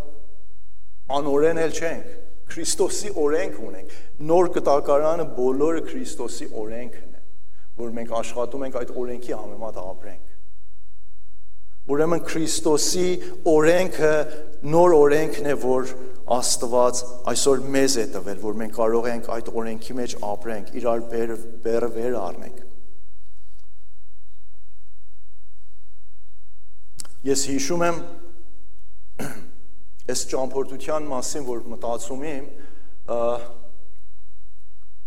անօրեն 1.15 1.61
էլ 1.63 1.79
չենք։ 1.79 2.17
Քրիստոսի 2.49 3.13
օրենք 3.23 3.61
ունենք։ 3.69 3.95
Նոր 4.33 4.51
կտակարանը 4.57 5.29
բոլորը 5.39 5.85
Քրիստոսի 5.93 6.49
օրենքն 6.59 7.15
է, 7.15 7.23
որ 7.79 7.95
մենք 7.99 8.13
աշխատում 8.19 8.67
ենք 8.67 8.79
այդ 8.83 8.93
օրենքի 8.99 9.37
համեմատ 9.39 9.79
ապրենք։ 9.85 10.28
Ուրեմն 11.89 12.23
Քրիստոսի 12.29 13.09
օրենքը 13.49 14.13
նոր 14.69 14.95
օրենքն 14.99 15.49
է, 15.49 15.55
որ 15.63 15.93
Աստված 16.29 16.99
այսօր 17.31 17.61
մեզ 17.73 17.93
է 17.97 18.03
տվել, 18.13 18.41
որ 18.43 18.57
մենք 18.59 18.73
կարող 18.75 19.05
ենք 19.09 19.29
այդ 19.33 19.47
օրենքի 19.59 19.95
մեջ 19.97 20.11
ապրենք, 20.29 20.67
իրար 20.77 21.05
բերը 21.09 21.37
բերը 21.63 21.89
վեր 21.95 22.17
առնենք։ 22.19 22.59
Ես 27.29 27.45
հիշում 27.49 27.85
եմ 27.87 27.97
այս 30.13 30.21
ճամփորդության 30.33 31.09
մասին, 31.09 31.47
որ 31.49 31.63
մտածում 31.73 32.27
եմ, 32.29 32.45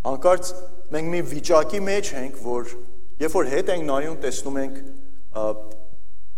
հանկարծ 0.03 0.51
մենք 0.93 1.15
մի 1.15 1.23
վիճակի 1.31 1.81
մեջ 1.87 2.11
ենք, 2.19 2.43
որ 2.43 2.75
երբ 3.23 3.39
որ 3.39 3.53
հետ 3.53 3.73
ենք 3.77 3.89
նայում, 3.93 4.19
տեսնում 4.27 4.61
ենք 4.63 4.83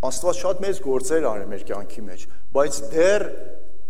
Աստված 0.04 0.40
շատ 0.40 0.62
մեծ 0.64 0.80
գործեր 0.84 1.26
արել 1.30 1.48
մեր 1.52 1.62
կյանքի 1.70 2.02
մեջ, 2.08 2.24
բայց 2.54 2.80
դեռ 2.92 3.24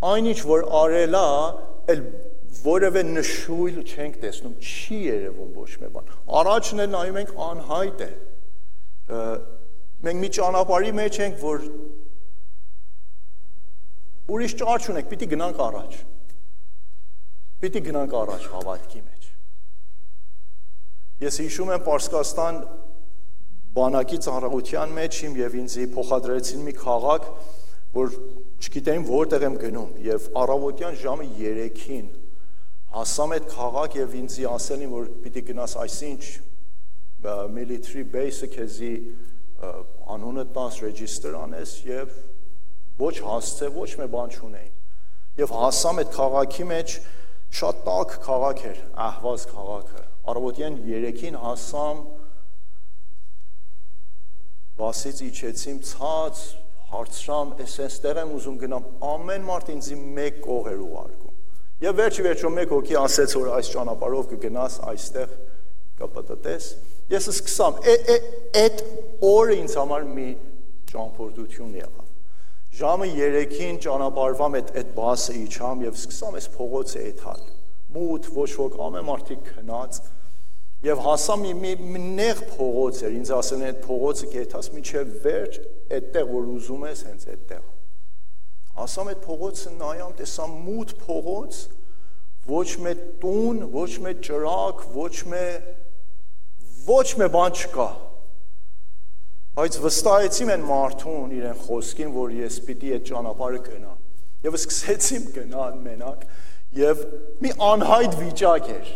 այնինչ 0.05 0.39
որ 0.45 0.65
արել 0.79 1.17
է, 1.19 1.25
էլ 1.95 2.03
որևէ 2.65 3.03
նշույլ 3.09 3.81
չենք 3.83 4.17
տեսնում, 4.21 4.55
չի 4.61 4.99
երևում 5.05 5.51
ոչ 5.59 5.69
մի 5.81 5.89
բան։ 5.95 6.11
Առաջն 6.39 6.83
էլ 6.85 6.91
նայում 6.95 7.19
ենք 7.21 7.33
անհայտ 7.45 8.03
է։ 8.05 8.09
Մենք 10.05 10.21
մի 10.21 10.29
ճանապարհի 10.37 10.93
մեջ 10.99 11.19
ենք, 11.25 11.37
որ 11.41 11.67
ուրիշ 14.35 14.55
ճար 14.61 14.85
չունենք, 14.85 15.09
պիտի 15.11 15.29
գնանք 15.35 15.61
առաջ։ 15.65 15.97
Պիտի 17.61 17.81
գնանք 17.89 18.15
առաջ 18.21 18.47
հավատքի 18.55 19.01
մեջ։ 19.05 19.29
Ես 21.25 21.39
հիշում 21.45 21.71
եմ 21.75 21.85
Պարսկաստան 21.85 22.57
բանակի 23.75 24.19
ծառայության 24.25 24.95
մեջ 24.95 25.21
իմ 25.25 25.37
եւ 25.41 25.55
ինձի 25.61 25.85
փոխադրեցին 25.95 26.65
մի 26.65 26.73
քաղաք, 26.79 27.29
որ 27.95 28.13
չգիտեին 28.65 29.05
որտեղ 29.07 29.43
եմ 29.45 29.55
գնում 29.61 29.91
եւ 30.05 30.27
առավոտյան 30.41 30.97
ժամը 31.01 31.25
3-ին 31.35 32.07
հասամ 32.95 33.33
այդ 33.35 33.47
քաղաք 33.51 33.95
եւ 33.99 34.13
ինձ 34.21 34.35
ասելին 34.51 34.91
որ 34.95 35.07
պիտի 35.25 35.41
գնաս 35.49 35.75
այսինչ 35.83 36.21
military 37.55 38.03
base-ը 38.15 38.49
քեզի 38.53 38.93
անունը 40.15 40.45
տաս 40.55 40.79
register 40.85 41.35
անես 41.39 41.73
եւ 41.87 42.15
ոչ 43.01 43.15
հասցե 43.25 43.69
ոչ 43.75 43.89
մի 43.99 44.07
բան 44.15 44.35
չունեին 44.35 44.73
եւ 45.41 45.55
հասամ 45.59 46.01
այդ 46.03 46.11
քաղաքի 46.15 46.67
մեջ 46.71 46.97
շատ 47.59 47.81
տաք 47.87 48.13
քաղաք 48.25 48.61
էր 48.71 48.79
ահվազ 49.07 49.47
քաղաքը 49.51 50.03
առավոտյան 50.31 50.77
3-ին 50.85 51.39
հասամ 51.43 52.03
վասից 54.79 55.21
իջեցիմ 55.29 55.77
ցած 55.91 56.41
հարցրամ 56.95 57.55
էս 57.65 57.77
էստեղ 57.85 58.19
եմ 58.25 58.35
ուզում 58.39 58.59
գնամ 58.65 58.89
ամեն 59.15 59.47
մարդ 59.51 59.71
ինձի 59.75 60.01
մեկ 60.19 60.43
կող 60.45 60.73
էր 60.73 60.83
ուղարկում 60.89 61.25
Եվ 61.83 61.97
վերջի 61.99 62.23
վերջո 62.23 62.49
մեկ 62.55 62.69
հոգի 62.71 62.95
ասեց, 63.01 63.33
որ 63.35 63.47
այս 63.51 63.69
ճանապարհով 63.73 64.27
կգնաս 64.29 64.75
այստեղ 64.89 65.31
կպտտես։ 65.99 66.67
Ես 67.11 67.27
սկսամ, 67.33 67.79
այդ 68.61 68.83
օրը 69.27 69.57
ինձ 69.59 69.75
համար 69.81 70.05
մի 70.13 70.27
ճամփորդություն 70.93 71.73
եղավ։ 71.81 72.79
Ժամը 72.79 73.09
3-ին 73.17 73.81
ճանապարհվամ 73.83 74.57
այդ 74.61 74.71
այդ 74.79 74.95
բասը 74.95 75.35
իջամ 75.41 75.83
եւ 75.85 75.99
սկսամ 75.99 76.39
այս 76.39 76.47
փողոցը 76.55 77.03
էթալ։ 77.11 77.43
Մութ, 77.95 78.31
ոչ 78.39 78.49
ոք 78.63 78.79
ամեն 78.87 79.07
մարդիկ 79.11 79.45
քնած 79.51 79.99
եւ 80.85 81.05
հասա 81.05 81.37
մի 81.41 81.53
մի 81.61 82.01
նեղ 82.19 82.41
փողոց 82.55 82.99
էր 83.05 83.15
ինձ 83.19 83.31
ասել 83.39 83.61
են 83.61 83.69
այդ 83.69 83.79
փողոցը 83.85 84.27
կեթաս 84.35 84.67
միջև 84.75 85.15
վերջ 85.25 85.57
այդտեղ 85.97 86.27
որ 86.35 86.51
ուզում 86.55 86.85
ես 86.89 87.01
հենց 87.09 87.25
այդտեղ 87.35 87.63
ասամ 88.85 89.09
այդ 89.13 89.23
փողոցը 89.25 89.73
նայամ 89.79 90.13
տեսամ 90.19 90.55
մութ 90.65 90.93
փողոց 91.05 91.59
ոչ 92.45 92.67
մի 92.77 92.93
տուն, 93.21 93.61
ոչ 93.73 93.91
մի 94.05 94.11
ճրակ, 94.25 94.81
ոչ 94.93 95.15
մի 95.31 95.45
ոչ 96.85 97.05
մի 97.17 97.27
բան 97.33 97.55
չկա։ 97.57 97.87
Բայց 99.55 99.77
վստահեցիմ 99.81 100.51
են 100.53 100.65
մարդուն 100.67 101.31
իրեն 101.39 101.61
խոսքին, 101.63 102.11
որ 102.13 102.35
ես 102.37 102.59
պիտի 102.67 102.91
այդ 102.97 103.07
ճանապարհը 103.09 103.61
գնամ։ 103.65 104.03
Եվ 104.45 104.57
սկսեցիմ 104.59 105.25
գնալ 105.39 105.79
մենակ 105.87 106.27
եւ 106.77 107.01
մի 107.41 107.53
անհայտ 107.71 108.17
վիճակ 108.19 108.69
էր։ 108.75 108.91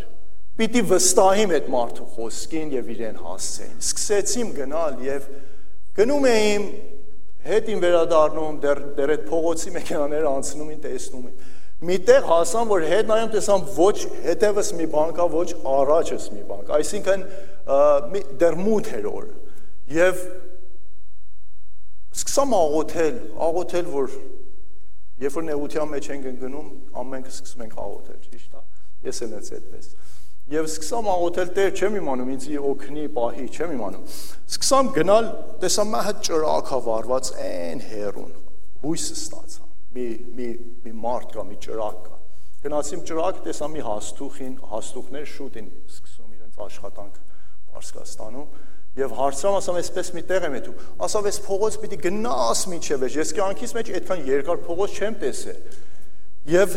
Պիտի 0.60 0.82
վստահիմ 0.90 1.54
այդ 1.56 1.70
մարդու 1.72 2.08
խոսքին 2.16 2.74
եւ 2.76 2.90
իրեն 2.96 3.20
հասցեին։ 3.24 3.78
Սկսեցիմ 3.90 4.50
գնալ 4.58 4.98
եւ 5.06 5.30
գնում 6.00 6.28
էիմ 6.30 6.66
հետ 7.50 7.70
իմ 7.74 7.84
վերադառնում 7.86 8.58
դեռ 8.66 8.82
դեռ 8.98 9.14
այդ 9.16 9.24
փողոցի 9.30 9.74
մեքենաները 9.78 10.34
անցնում 10.36 10.74
են 10.74 10.82
տեսնում 10.84 11.30
են 11.30 11.38
միտեղ 11.80 12.26
հասան, 12.28 12.68
որ 12.68 12.86
հետ 12.92 13.08
նայում 13.08 13.30
տեսամ 13.36 13.62
ոչ 13.78 13.96
հետևս 14.26 14.72
մի 14.76 14.88
բան 14.92 15.14
կա, 15.16 15.28
ոչ 15.32 15.50
առաջս 15.74 16.26
մի 16.36 16.42
բան 16.50 16.66
կա, 16.68 16.80
այսինքն 16.80 17.24
դեռ 18.42 18.58
մութ 18.60 18.90
էր 18.98 19.08
օր։ 19.08 19.30
Եվ 19.96 20.20
սկսամ 22.20 22.56
աղոթել, 22.60 23.22
աղոթել, 23.48 23.88
որ 23.96 24.18
երբ 25.24 25.38
որ 25.40 25.48
նեղության 25.54 25.92
մեջ 25.94 26.12
ենք 26.18 26.28
ընկնում, 26.34 26.68
ամենքը 27.00 27.34
սկսում 27.38 27.64
ենք 27.64 27.80
աղոթել, 27.86 28.20
ճիշտ 28.28 28.60
է։ 28.60 28.66
Ես 29.08 29.24
էլ 29.24 29.36
ես 29.40 29.52
այդպես։ 29.56 29.90
Եվ 30.50 30.66
սկսամ 30.66 31.08
աղոթել 31.14 31.50
Տեր, 31.54 31.72
չեմ 31.78 31.98
իմանում, 32.00 32.30
ինձ 32.34 32.46
օգնի, 32.70 33.04
պահի, 33.14 33.44
չեմ 33.54 33.74
imանում։ 33.76 34.06
Սկսամ 34.50 34.88
գնալ, 34.96 35.28
տեսա 35.62 35.86
մահը 35.90 36.14
ճրակա 36.26 36.80
վարված 36.88 37.30
այն 37.46 37.84
հերուն, 37.90 38.32
հույսը 38.82 39.18
ստացա 39.20 39.68
մի 39.94 40.08
մի 40.40 40.48
մի 40.86 40.96
մարդ 41.06 41.36
կա, 41.36 41.46
մի 41.50 41.60
ճրակ 41.66 42.00
կա։ 42.08 42.18
Գնացիմ 42.66 43.04
ճրակ, 43.10 43.38
տեսա 43.46 43.70
մի 43.74 43.86
հաստուխին, 43.90 44.56
հաստուխներ 44.74 45.30
շուտ 45.34 45.60
են 45.62 45.70
սկսում 45.90 46.34
իրենց 46.40 46.60
աշխատանք 46.66 47.22
Պարսկաստանում 47.70 48.48
եւ 49.00 49.14
հարցրամ 49.20 49.56
ասամ 49.60 49.78
այսպես 49.80 50.10
մի 50.16 50.24
տեղ 50.30 50.46
եմ 50.50 50.56
եթու 50.58 50.74
ասավ 51.06 51.28
այս 51.30 51.38
փողոց 51.46 51.78
պիտի 51.84 52.00
գնաս 52.04 52.64
միջև 52.74 53.06
ես 53.14 53.34
կյանքից 53.38 53.74
մեջ 53.78 53.92
այդքան 54.00 54.24
երկար 54.30 54.62
փողոց 54.66 54.98
չեմ 55.00 55.18
տեսել 55.24 55.60
եւ 56.50 56.76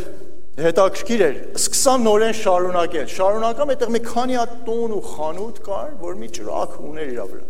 հետաքրքիր 0.52 1.22
էր 1.26 1.36
սկսամ 1.56 2.02
նորեն 2.06 2.34
շարունակել 2.42 3.06
շարունակամ 3.12 3.70
այդտեղ 3.72 3.92
մի 3.92 4.00
քանի 4.04 4.38
հատ 4.42 4.56
տուն 4.66 4.94
ու 4.98 5.02
խանութ 5.12 5.60
կար 5.68 5.92
որ 6.02 6.18
մի 6.22 6.28
ճրակ 6.36 6.74
ուներ 6.92 7.12
իր 7.12 7.22
վրա 7.32 7.46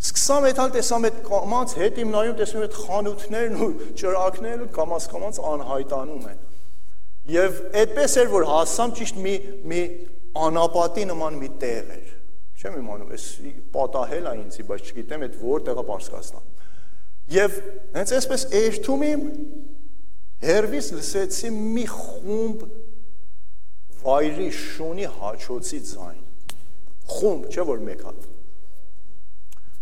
Սկսամ 0.00 0.46
այդալ 0.48 0.70
տեսամ 0.72 1.06
այդ 1.06 1.16
կամած 1.26 1.72
հետ 1.76 1.98
իմ 2.00 2.12
նայում 2.14 2.36
տեսնում 2.38 2.62
այդ 2.64 2.76
խանութներն 2.80 3.58
ու 3.60 3.66
ճրակներն 4.00 4.70
կամած 4.76 5.08
կամած 5.12 5.40
անհայտանում 5.50 6.22
են։ 6.30 6.38
Եվ 7.34 7.58
այդպես 7.82 8.14
էր 8.22 8.30
որ 8.32 8.46
հասամ 8.48 8.94
ճիշտ 8.96 9.18
մի 9.26 9.34
մի 9.72 9.82
անապատի 10.46 11.04
նման 11.10 11.36
մի 11.42 11.50
տեղ 11.60 11.92
էր։ 11.98 12.08
Չեմ 12.60 12.78
իմանում, 12.80 13.12
էս 13.18 13.26
պատահել 13.76 14.30
է 14.30 14.32
ինձի, 14.40 14.64
բայց 14.70 14.88
չգիտեմ 14.88 15.26
այդ 15.26 15.36
որտեղը 15.44 15.84
Պարսկաստան։ 15.90 16.48
Եվ 17.36 17.60
հենց 18.00 18.14
այսպես 18.20 18.46
երթում 18.56 19.04
իմ 19.10 19.22
հերվիս 20.44 20.90
լսեցի 20.96 21.50
մի 21.56 21.86
խումբ 21.90 22.66
վայրի 24.00 24.50
շունի 24.56 25.08
հաչոցի 25.20 25.80
ձայն։ 25.90 26.20
Խումբ, 27.10 27.48
չէ 27.50 27.66
որ 27.70 27.82
մեկ 27.90 28.04
հատ 28.08 28.28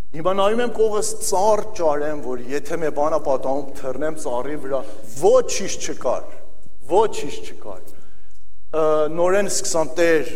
Հիմա 0.08 0.32
նայում 0.38 0.60
եմ 0.64 0.70
կողս 0.72 1.08
ծառ 1.28 1.62
ճարեմ, 1.76 2.20
որ 2.24 2.44
եթե 2.48 2.76
մե 2.80 2.90
բանա 2.96 3.18
պատահում 3.26 3.66
թռնեմ 3.76 4.14
ծառի 4.22 4.54
վրա, 4.62 4.78
ոչինչ 5.20 5.74
չկար, 5.84 6.22
ոչինչ 6.88 7.34
չկար։ 7.44 7.82
Նորեն 9.18 9.50
սկսամ 9.52 9.92
Տեր, 9.98 10.32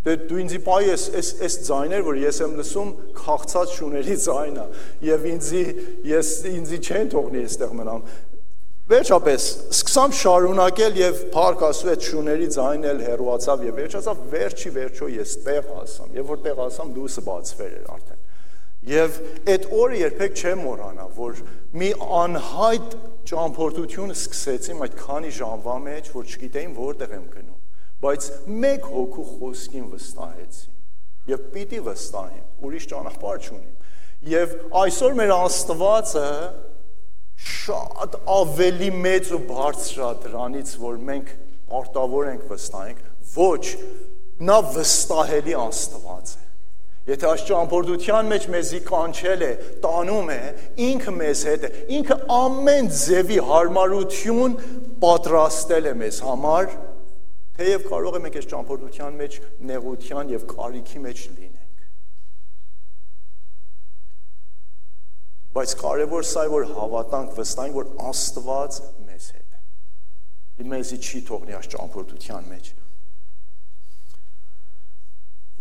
Դե 0.00 0.14
դու 0.30 0.38
ինձի 0.40 0.58
պայ 0.64 0.78
ես 0.86 1.02
այս 1.18 1.30
այս 1.44 1.54
ձայներ, 1.66 2.02
որ 2.06 2.18
ես 2.22 2.38
եմ 2.40 2.52
լսում, 2.56 2.92
խաղցած 3.18 3.72
շուների 3.76 4.14
ձայնա, 4.22 4.62
եւ 5.04 5.26
ինձի 5.28 5.64
ես 6.08 6.30
ինձի 6.48 6.78
չեն 6.80 7.10
թողնի 7.12 7.42
այստեղ 7.44 7.74
մնամ։ 7.80 8.06
Վերջապես 8.90 9.44
սկսամ 9.70 10.14
շարունակել 10.18 10.96
եւ 10.98 11.18
փառք 11.30 11.60
ասու 11.62 11.90
այդ 11.92 12.06
շուների 12.08 12.46
ձայնն 12.56 12.86
էլ 12.90 13.02
հերուացավ 13.06 13.60
եւ 13.68 13.76
վերջացավ 13.80 14.22
վերջի 14.32 14.70
վերջո 14.76 15.10
ես 15.14 15.34
տեղ 15.44 15.68
հասամ 15.76 16.16
եւ 16.16 16.32
որ 16.32 16.40
տեղ 16.46 16.62
հասամ 16.64 16.90
դուսը 16.96 17.22
բացվեր 17.28 17.76
էր 17.76 17.84
արդեն 17.94 18.24
եւ 18.90 19.20
այդ 19.54 19.68
օրը 19.78 20.00
երբեք 20.00 20.40
չեմ 20.40 20.64
մոռանա 20.66 21.06
որ 21.20 21.42
մի 21.80 21.90
անհայտ 22.18 22.96
ճամփորդություն 23.30 24.14
սկսեցիմ 24.16 24.82
այդ 24.86 24.96
քանի 25.04 25.30
ժամվա 25.38 25.76
մեջ 25.86 26.10
որ 26.16 26.30
չգիտեին 26.34 26.74
որտեղ 26.80 27.14
եմ 27.20 27.26
գնում 27.36 27.60
բայց 28.00 28.28
մեկ 28.64 28.88
հոգու 28.90 29.26
խոսքին 29.36 29.86
վստահեցի 29.94 30.74
եւ 31.30 31.46
պիտի 31.54 31.80
վստահեմ 31.86 32.66
ուրիշ 32.66 32.90
ճանապարհ 32.90 33.46
չունիմ 33.46 33.78
եւ 34.30 34.56
այսօր 34.80 35.14
մեր 35.20 35.34
Աստվածը 35.36 36.26
շատ 37.40 38.18
ավելի 38.28 38.90
մեծ 39.04 39.32
ու 39.36 39.40
բարձր 39.48 40.02
է 40.04 40.10
դրանից, 40.24 40.74
որ 40.82 41.00
մենք 41.08 41.32
արտավոր 41.80 42.28
ենք 42.34 42.44
վստահենք, 42.50 43.02
ոչ, 43.36 43.64
նա 44.50 44.58
վստահելի 44.74 45.56
Աստված 45.60 46.32
է։ 46.36 46.48
Եթե 47.10 47.26
այս 47.30 47.44
ճամփորդության 47.48 48.28
մեջ 48.30 48.46
մեզի 48.54 48.80
կանչել 48.86 49.44
է, 49.46 49.50
տանում 49.82 50.28
է, 50.34 50.40
ինքը 50.84 51.14
մեզ 51.16 51.44
հետ 51.48 51.64
է, 51.64 51.70
ինքը 51.96 52.16
ամեն 52.36 52.90
ձևի 53.00 53.38
հարմարություն 53.50 54.58
պատրաստել 55.00 55.88
է 55.90 55.94
մեզ 56.04 56.20
համար, 56.28 56.74
թեև 57.56 57.88
կարող 57.88 58.18
է 58.20 58.22
մենք 58.26 58.36
այս 58.40 58.50
ճամփորդության 58.52 59.16
մեջ 59.20 59.40
նեղության 59.70 60.34
եւ 60.36 60.44
կարիքի 60.52 61.02
մեջ 61.08 61.24
լինել 61.30 61.49
Բայց 65.50 65.72
կարևոր 65.80 66.26
սա 66.30 66.44
է 66.46 66.50
որ 66.52 66.66
հավատանք, 66.76 67.30
վստահենք, 67.34 67.78
որ 67.80 67.88
Աստված 68.10 68.76
մեզ 69.08 69.24
հետ 69.34 69.56
է։ 70.62 70.66
մեզի 70.70 70.98
չի 71.00 71.22
թողնի 71.30 71.56
այս 71.58 71.70
ճամփորդության 71.72 72.46
մեջ։ 72.50 72.68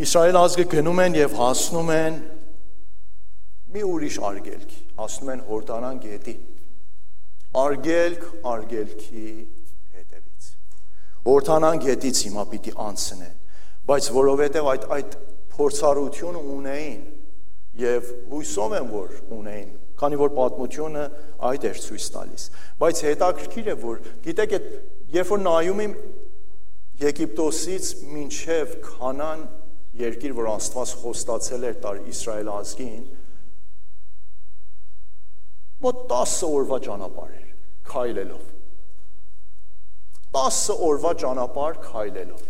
Իսրայել 0.05 0.37
ազգը 0.39 0.65
գնում 0.75 1.01
են 1.03 1.17
եւ 1.19 1.33
հասնում 1.39 1.89
են 1.95 2.19
մի 3.73 3.81
ուրիշ 3.89 4.19
արգելքի, 4.29 4.79
ասում 5.05 5.31
են 5.33 5.41
Հորդանան 5.49 5.97
գետի։ 6.05 6.35
Արգելք 7.59 8.23
արգելքի 8.53 9.25
հետևից։ 9.97 10.47
Հորդանան 11.25 11.81
գետից 11.83 12.21
հիմա 12.29 12.45
պիտի 12.53 12.73
անցնեն, 12.85 13.35
բայց 13.89 14.09
որովհետև 14.19 14.69
այդ 14.73 14.87
այդ 14.99 15.17
փորձառությունը 15.57 16.43
ունեին 16.55 17.01
եւ 17.80 18.09
հույսով 18.32 18.75
են 18.80 18.89
որ 18.93 19.13
ունեին 19.39 19.69
քանի 19.99 20.19
որ 20.19 20.34
պատմությունը 20.39 21.05
այդ 21.49 21.67
էր 21.69 21.82
ցույց 21.86 22.07
տալիս 22.15 22.47
բայց 22.84 23.03
հետաքրքիր 23.09 23.69
է 23.69 23.75
որ 23.84 24.01
գիտեք 24.27 24.57
այդ 24.59 24.67
երբ 25.19 25.34
որ 25.36 25.43
նայում 25.45 25.86
եմ 25.86 25.95
Եգիպտոսից 26.99 27.86
մինչև 28.11 28.71
Քանան 28.84 29.43
երկիր, 29.99 30.34
որ 30.36 30.47
Աստված 30.51 30.89
խոստացել 30.99 31.61
էր 31.69 31.77
տար 31.86 31.99
Իսրայել 32.11 32.49
ազգին, 32.51 33.05
մոտ 35.86 36.01
10 36.11 36.34
օրվա 36.49 36.80
ճանապարհ 36.89 37.36
էր 37.38 37.51
քայլելով 37.88 38.47
10 40.36 40.57
օրվա 40.89 41.13
ճանապարհ 41.23 41.80
քայլելով 41.86 42.43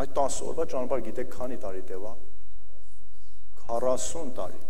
այդ 0.00 0.14
10 0.20 0.38
օրվա 0.48 0.66
ճանապարհ 0.72 1.04
գիտեք 1.10 1.34
քանի 1.34 1.58
տարի 1.66 1.82
տևա 1.90 2.14
40 3.70 4.34
տարի 4.40 4.60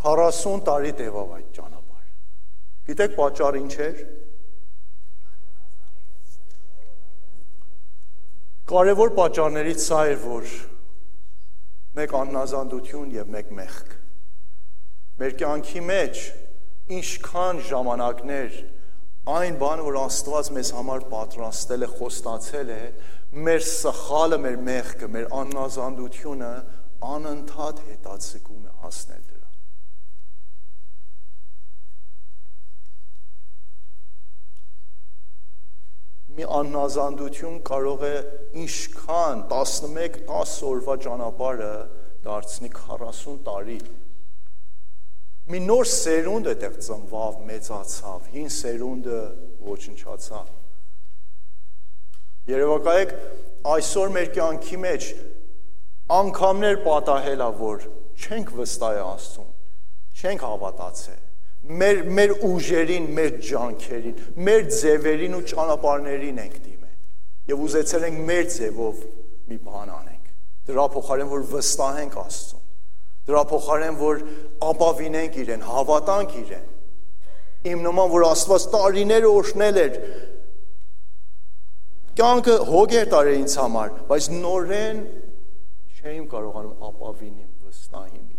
40 0.00 0.62
տարի 0.64 0.90
տևավ 0.96 1.32
այդ 1.36 1.48
ճանապարհը։ 1.56 2.12
Գիտեք 2.88 3.16
պատճառը 3.18 3.60
ինչ 3.60 3.74
էր։ 3.86 3.98
Կարևոր 8.70 9.12
պատճառներից 9.18 9.84
սա 9.84 10.00
էր, 10.14 10.18
որ 10.24 10.54
մեկ 12.00 12.14
աննազանդություն 12.20 13.12
եւ 13.18 13.32
մեկ 13.36 13.52
մեղք։ 13.60 13.94
Մեր 15.20 15.36
կյանքի 15.42 15.82
մեջ 15.90 16.24
ինչքան 16.96 17.62
ժամանակներ 17.68 18.60
այն 19.28 19.58
բանը, 19.60 19.84
որ 19.88 19.98
Աստված 20.04 20.52
մեզ 20.56 20.70
համար 20.78 21.04
պատրաստել 21.10 21.84
է, 21.84 21.90
խոստացել 21.98 22.70
է, 22.76 22.80
մեր 23.48 23.66
սխալը, 23.70 24.40
մեր 24.46 24.62
մեղքը, 24.70 25.10
մեր 25.16 25.28
աննազանդությունը 25.42 26.54
անընդհատ 27.10 27.84
հետացկում 27.90 28.64
է 28.64 28.78
հասնել 28.84 29.30
մի 36.40 36.46
աննազանդություն 36.56 37.56
կարող 37.68 38.02
է 38.06 38.12
ինչքան 38.62 39.40
11-10 39.50 40.52
օրվա 40.68 40.94
ճանապարհը 41.04 41.72
դարձնի 42.24 42.70
40 42.76 43.34
տարի։ 43.48 43.76
Մի 45.50 45.60
նոր 45.66 45.88
սերունդ 45.90 46.50
այդտեղ 46.52 46.74
ծնվավ, 46.86 47.38
մեծացավ, 47.50 48.28
հին 48.34 48.52
սերունդը 48.56 49.20
ոչնչացավ։ 49.70 50.52
Երևակայեք 52.50 53.16
այսօր 53.70 54.14
մեր 54.18 54.30
կյանքի 54.36 54.78
մեջ 54.84 55.08
անգամներ 56.20 56.78
պատահելա, 56.86 57.50
որ 57.60 57.88
չենք 58.20 58.54
վստահ 58.60 59.02
Աստծուն, 59.06 59.50
չենք 60.20 60.46
հավատացել 60.46 61.26
մեր 61.60 62.00
մեր 62.08 62.32
ուժերին, 62.46 63.08
մեր 63.16 63.34
ջանքերին, 63.44 64.22
մեր 64.46 64.62
ձևերին 64.74 65.36
ու 65.36 65.42
ճանապարհներին 65.50 66.40
ենք 66.40 66.56
դիմել։ 66.64 67.50
Եվ 67.50 67.64
ուզեցել 67.66 68.06
ենք 68.08 68.22
մեր 68.30 68.48
ձևով 68.54 69.02
մի 69.50 69.58
բան 69.66 69.92
անենք։ 69.98 70.30
Դրա 70.70 70.86
փոխարեն 70.94 71.30
որ 71.34 71.44
վստահենք 71.50 72.16
Աստծուն։ 72.24 72.59
Դրա 73.30 73.44
փոխարեն 73.52 73.98
որ 74.00 74.22
ապավինենք 74.70 75.38
իրեն, 75.44 75.64
հավատանք 75.70 76.34
իրեն։ 76.40 76.66
Իմ 77.70 77.84
նման 77.86 78.12
որ 78.14 78.26
Աստված 78.30 78.66
տարիներ 78.74 79.28
օրհնել 79.30 79.80
էր 79.84 80.00
կյանքը 82.20 82.56
հոգ 82.70 82.96
էր 83.00 83.08
տարել 83.14 83.40
ինձ 83.44 83.54
համար, 83.60 83.94
բայց 84.10 84.28
նորեն 84.40 85.00
չէին 86.00 86.26
կարողանում 86.34 86.84
ապավինիմ, 86.90 87.48
վստահիմ 87.68 88.30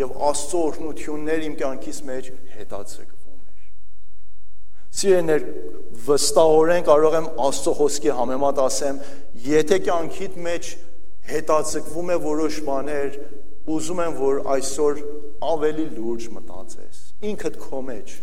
եւ 0.00 0.12
Աստծո 0.30 0.60
օրհնություններ 0.68 1.46
իմ 1.46 1.56
կյանքիս 1.60 1.98
մեջ 2.08 2.28
հետաձգվում 2.56 3.40
էր։ 3.50 3.64
Սիրեներ, 5.00 5.46
վստահորեն 6.06 6.86
կարող 6.88 7.16
եմ 7.18 7.26
Աստծո 7.48 7.74
խոսքի 7.80 8.14
համեմատ 8.20 8.62
ասեմ, 8.64 9.00
եթե 9.46 9.80
կյանքիդ 9.88 10.38
մեջ 10.46 10.70
հետաձգվում 11.30 12.12
է 12.14 12.18
որոշ 12.26 12.60
բաներ, 12.66 13.18
ուզում 13.70 14.02
եմ 14.06 14.14
որ 14.20 14.42
այսօր 14.56 15.02
ավելի 15.50 15.86
լուրջ 15.96 16.28
մտածես 16.36 17.00
ինքդ 17.30 17.58
քո 17.64 17.80
մեջ 17.90 18.14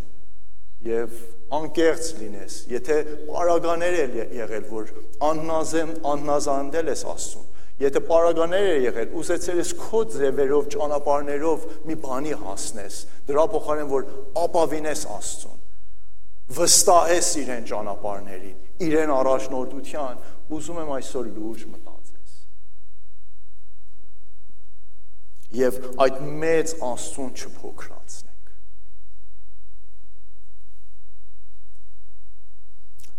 եւ 0.88 1.20
անկեղծ 1.58 2.08
լինես 2.22 2.56
եթե 2.72 2.98
պարագաներ 3.28 3.98
է 3.98 4.26
եղել 4.38 4.66
որ 4.72 4.90
աննազեմ 5.30 5.94
աննազանդել 6.14 6.92
ես 6.94 7.06
Աստծուն 7.14 7.54
Եթե 7.78 8.00
պարագաներ 8.10 8.68
է 8.72 8.78
եղել, 8.88 9.10
ուզեցել 9.22 9.60
ես 9.62 9.72
քո 9.78 10.00
ձևերով, 10.16 10.70
ճանապարներով 10.74 11.66
մի 11.86 11.98
բանի 12.02 12.32
հասնես, 12.42 12.96
դրա 13.28 13.44
փոխարեն 13.54 13.92
որ 13.92 14.08
ապավինես 14.42 15.04
Աստծուն, 15.14 15.60
վստահես 16.58 17.30
իրեն 17.44 17.70
ճանապարհներին, 17.70 18.58
իրեն 18.88 19.14
առաջնորդության, 19.18 20.26
ուզում 20.58 20.82
եմ 20.82 20.92
այսօր 20.98 21.30
լուրջ 21.38 21.68
մտածես։ 21.76 21.87
Եվ 25.56 25.78
այդ 26.04 26.18
մեծ 26.42 26.74
Աստծուն 26.84 27.30
չփոքրացնենք։ 27.38 28.52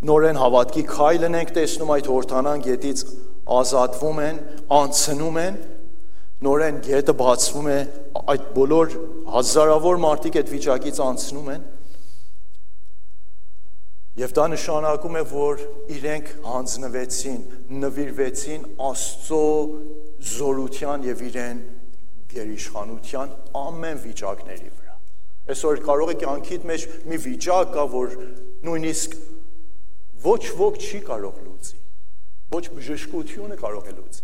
Նորեն 0.08 0.40
հավատքի 0.42 0.84
քայլն 0.92 1.38
ենք 1.38 1.54
տեսնում 1.56 1.92
այդ 1.94 2.10
հորթանան 2.12 2.64
գետից 2.68 3.04
ազատվում 3.58 4.20
են, 4.26 4.42
անցնում 4.78 5.40
են, 5.42 5.56
նորեն 6.44 6.76
գետը 6.84 7.14
բացվում 7.18 7.70
է, 7.72 7.78
այդ 8.34 8.44
բոլոր 8.58 8.94
հազարավոր 9.38 9.98
մարդիկ 10.04 10.38
այդ 10.42 10.52
վիճակից 10.52 11.00
անցնում 11.08 11.50
են։ 11.54 11.66
Եվ 14.18 14.32
դա 14.36 14.44
նշանակում 14.52 15.16
է, 15.18 15.24
որ 15.32 15.60
իրենք 15.96 16.30
հանձնվեցին, 16.44 17.42
նվիրվեցին 17.82 18.64
Աստծո 18.88 19.42
զորության 20.28 21.04
եւ 21.08 21.20
իրեն 21.28 21.60
գերիշխանության 22.34 23.34
ամեն 23.62 24.00
վիճակների 24.04 24.70
վրա։ 24.78 24.94
Այսօր 25.48 25.82
կարող 25.88 26.12
է 26.12 26.16
կյանքիդ 26.22 26.68
մեջ 26.68 26.86
մի 27.08 27.20
վիճակ 27.24 27.74
կա, 27.74 27.84
որ 27.98 28.16
նույնիսկ 28.68 29.18
ոչ 30.28 30.42
ոք 30.58 30.80
չի 30.82 31.00
կարող 31.08 31.36
լուծի 31.46 31.78
Ոչ 32.48 32.64
բժշկությունը 32.72 33.56
կարող 33.60 33.88
է 33.90 33.92
լուծի։ 33.92 34.22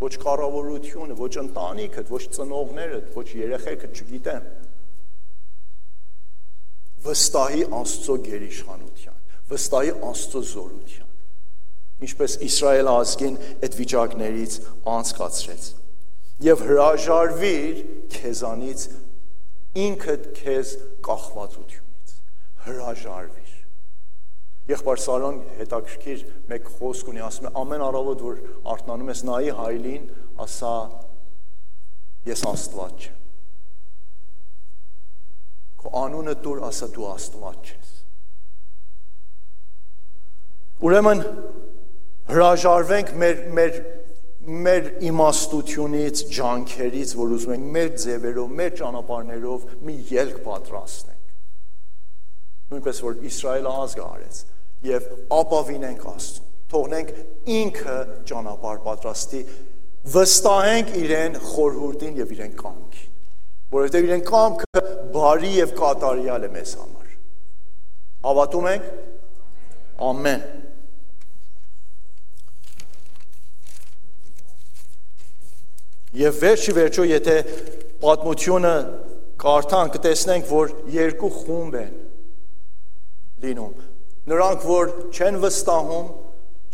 Ոչ 0.00 0.14
կառավարությունը, 0.24 1.16
ոչ 1.20 1.34
ընտանիքդ, 1.42 2.08
ոչ 2.10 2.22
ծնողներդ, 2.34 3.10
ոչ 3.14 3.26
երեխեքդ, 3.38 4.00
չգիտեմ։ 4.00 4.48
Վստահի 7.04 7.62
Աստծո 7.80 8.16
գերիշխանության, 8.26 9.20
վստահի 9.52 9.92
Աստծո 10.10 10.42
զորության։ 10.50 11.14
Ինչպես 12.10 12.36
Իսրայել 12.48 12.90
ազգին 12.90 13.38
այդ 13.60 13.78
վիճակներից 13.80 14.58
անցկացրեց։ 14.96 15.70
Եվ 16.40 16.64
հրաժարվիր 16.70 17.84
քեզանից 18.14 18.86
ինքդ 19.84 20.30
քեզ 20.40 20.74
կախվածությունից։ 21.04 22.18
Հրաժարվի 22.64 23.40
Եղբայր 24.70 25.00
Սարոն 25.02 25.38
հետաքրքիր 25.58 26.20
մեկ 26.50 26.68
խոսք 26.76 27.08
ունի, 27.10 27.22
ասում 27.26 27.46
է 27.48 27.50
ամեն 27.58 27.82
առավոտ 27.86 28.20
որ 28.22 28.36
արթնանում 28.74 29.08
ես 29.10 29.22
նայի 29.26 29.54
հայլին, 29.58 30.04
ասա 30.44 30.74
ես 32.28 32.44
Աստված 32.50 33.06
չեմ։ 33.06 33.16
Քո 35.80 35.92
անունը 36.04 36.34
դուր 36.44 36.62
ասա 36.68 36.90
դու 36.94 37.08
Աստված 37.10 37.72
ես։ 37.72 37.94
Ուրեմն 40.86 41.24
հրաժարվենք 42.30 43.14
մեր 43.24 43.42
մեր 43.58 43.80
մեր 44.40 44.86
իմաստությունից, 45.04 46.20
ջանքերից, 46.32 47.10
որ 47.18 47.34
ուզում 47.36 47.54
ենք 47.56 47.66
մեր 47.74 47.90
ձևերով, 48.04 48.52
մեր 48.60 48.70
ճանապարհներով 48.80 49.66
մի 49.84 49.96
ելք 50.16 50.38
պատրաստենք։ 50.46 51.34
Նույնպես 52.70 53.02
որ 53.04 53.18
Իսրայելը 53.30 53.74
ազգը 53.84 54.04
արեց 54.06 54.40
եւ 54.90 55.10
ապավինենք 55.40 56.06
Աստծուն։ 56.10 56.48
Թողնենք 56.70 57.08
ինքը 57.50 57.96
ճանապարհ 58.30 58.80
պատրաստի, 58.86 59.40
վստահենք 60.14 60.92
իրեն 61.00 61.38
խորհուրդին 61.50 62.20
եւ 62.20 62.34
իրեն 62.36 62.54
կամքին, 62.60 63.10
որովհետեւ 63.74 64.06
իրեն 64.08 64.24
կամքը 64.30 64.84
բարի 65.16 65.52
եւ 65.56 65.74
կատարյալ 65.80 66.46
է 66.46 66.50
մեզ 66.54 66.74
համար։ 66.80 67.10
Հավատում 68.30 68.70
ենք։ 68.70 68.88
Ամեն։ 70.10 70.46
Եվ 76.10 76.38
վերջի 76.42 76.72
վերջո 76.74 77.04
եթե 77.06 77.34
պատմությունը 78.02 78.74
կարդան 79.40 79.90
կտեսնենք, 79.94 80.48
որ 80.50 80.72
երկու 80.90 81.30
խումբ 81.36 81.76
են 81.80 81.92
լինում։ 83.44 83.84
Նրանք, 84.30 84.64
որ 84.66 84.90
չեն 85.14 85.38
վստահում, 85.44 86.08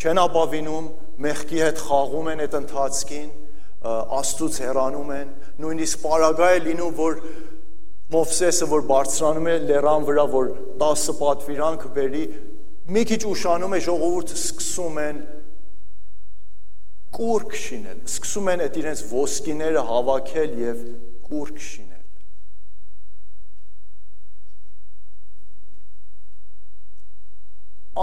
չեն 0.00 0.20
ապավինում, 0.24 0.88
մեղքի 1.26 1.60
հետ 1.66 1.82
խաղում 1.84 2.30
են 2.32 2.42
այդ 2.46 2.56
ընթացքին, 2.60 3.28
աստծուց 4.16 4.58
հեռանում 4.64 5.12
են, 5.20 5.28
նույնիսկ 5.62 6.02
պարագա 6.06 6.48
է 6.56 6.58
լինում, 6.66 6.96
որ 6.96 7.20
Մովսեսը, 8.06 8.66
որ 8.70 8.82
բարձրանում 8.86 9.46
է 9.50 9.54
լեռան 9.66 10.04
վրա, 10.06 10.24
որ 10.32 10.50
10 10.80 11.06
պատվիրանք 11.20 11.86
բերի, 11.96 12.24
մի 12.94 13.02
քիչ 13.10 13.22
ուշանում 13.26 13.72
է 13.74 13.80
ժողովուրդը 13.82 14.36
սկսում 14.38 15.00
են 15.02 15.16
կուրկ 17.14 17.54
շինել, 17.62 18.00
սկսում 18.10 18.50
են 18.52 18.64
այդ 18.66 18.80
իրենց 18.82 19.04
ոսկիները 19.12 19.84
հավաքել 19.90 20.58
եւ 20.62 20.82
կուրկ 21.28 21.62
շինել։ 21.66 21.94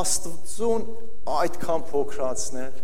Աստծուն 0.04 0.88
այդքան 1.44 1.86
փոքրացնել 1.92 2.82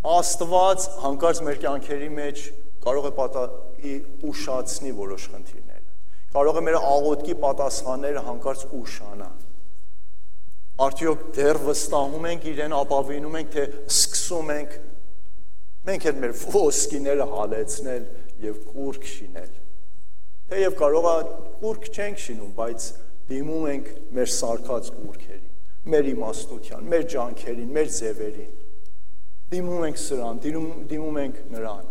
Աստված 0.00 0.84
հանկարծ 1.02 1.40
մեր 1.44 1.58
կյանքերի 1.60 2.06
մեջ 2.16 2.42
կարող 2.80 3.06
է 3.06 3.10
պատահի 3.18 3.90
ուշացնի 4.30 4.92
որոշ 4.96 5.26
խնդիրները։ 5.32 5.90
Կարող 6.36 6.60
է 6.60 6.62
մեր 6.68 6.78
աղոթքի 6.78 7.34
պատասխանները 7.42 8.22
հանկարծ 8.30 8.62
ուշանա։ 8.78 9.28
Արդյոք 10.86 11.26
դեռ 11.36 11.60
վստահում 11.66 12.26
ենք 12.30 12.46
իրեն, 12.54 12.76
ապավինում 12.80 13.36
ենք, 13.42 13.52
թե 13.58 13.66
սկսում 13.92 14.52
ենք 14.56 14.78
Մենք 15.88 16.06
են 16.10 16.18
մեր 16.20 16.32
ոսկիները 16.52 17.26
հալեցնել 17.30 18.02
եւ 18.44 18.56
կուրք 18.70 19.06
շինել։ 19.10 19.52
Թեև 20.50 20.74
կարող 20.80 21.06
է 21.10 21.14
կուրք 21.60 21.86
չենք 21.94 22.20
շինում, 22.24 22.50
բայց 22.58 22.88
դիմում 23.30 23.66
ենք 23.70 23.88
մեր 24.18 24.30
սարկած 24.34 24.90
կուրքերին, 24.96 25.46
մեր 25.94 26.10
իմաստության, 26.10 26.88
մեր 26.90 27.06
ջանքերին, 27.14 27.70
մեր 27.76 27.88
ձևերին։ 27.96 28.50
Դիմում 29.50 29.86
ենք 29.88 30.00
սրան, 30.04 30.40
դիմում, 30.44 30.82
դիմում 30.90 31.20
ենք 31.24 31.40
նրան։ 31.54 31.88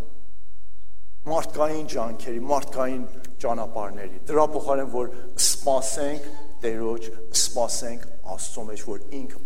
Մարդկային 1.30 1.88
ջանքերի, 1.92 2.42
մարդկային 2.50 3.02
ճանապարհների։ 3.42 4.22
Դրա 4.30 4.46
փոխարեն 4.54 4.92
որ 4.94 5.10
սпасենք 5.50 6.30
Տերոջ, 6.60 7.10
սпасենք 7.40 8.06
Աստծո 8.36 8.64
մեջ, 8.70 8.86
որ 8.88 9.04
ինքը 9.18 9.42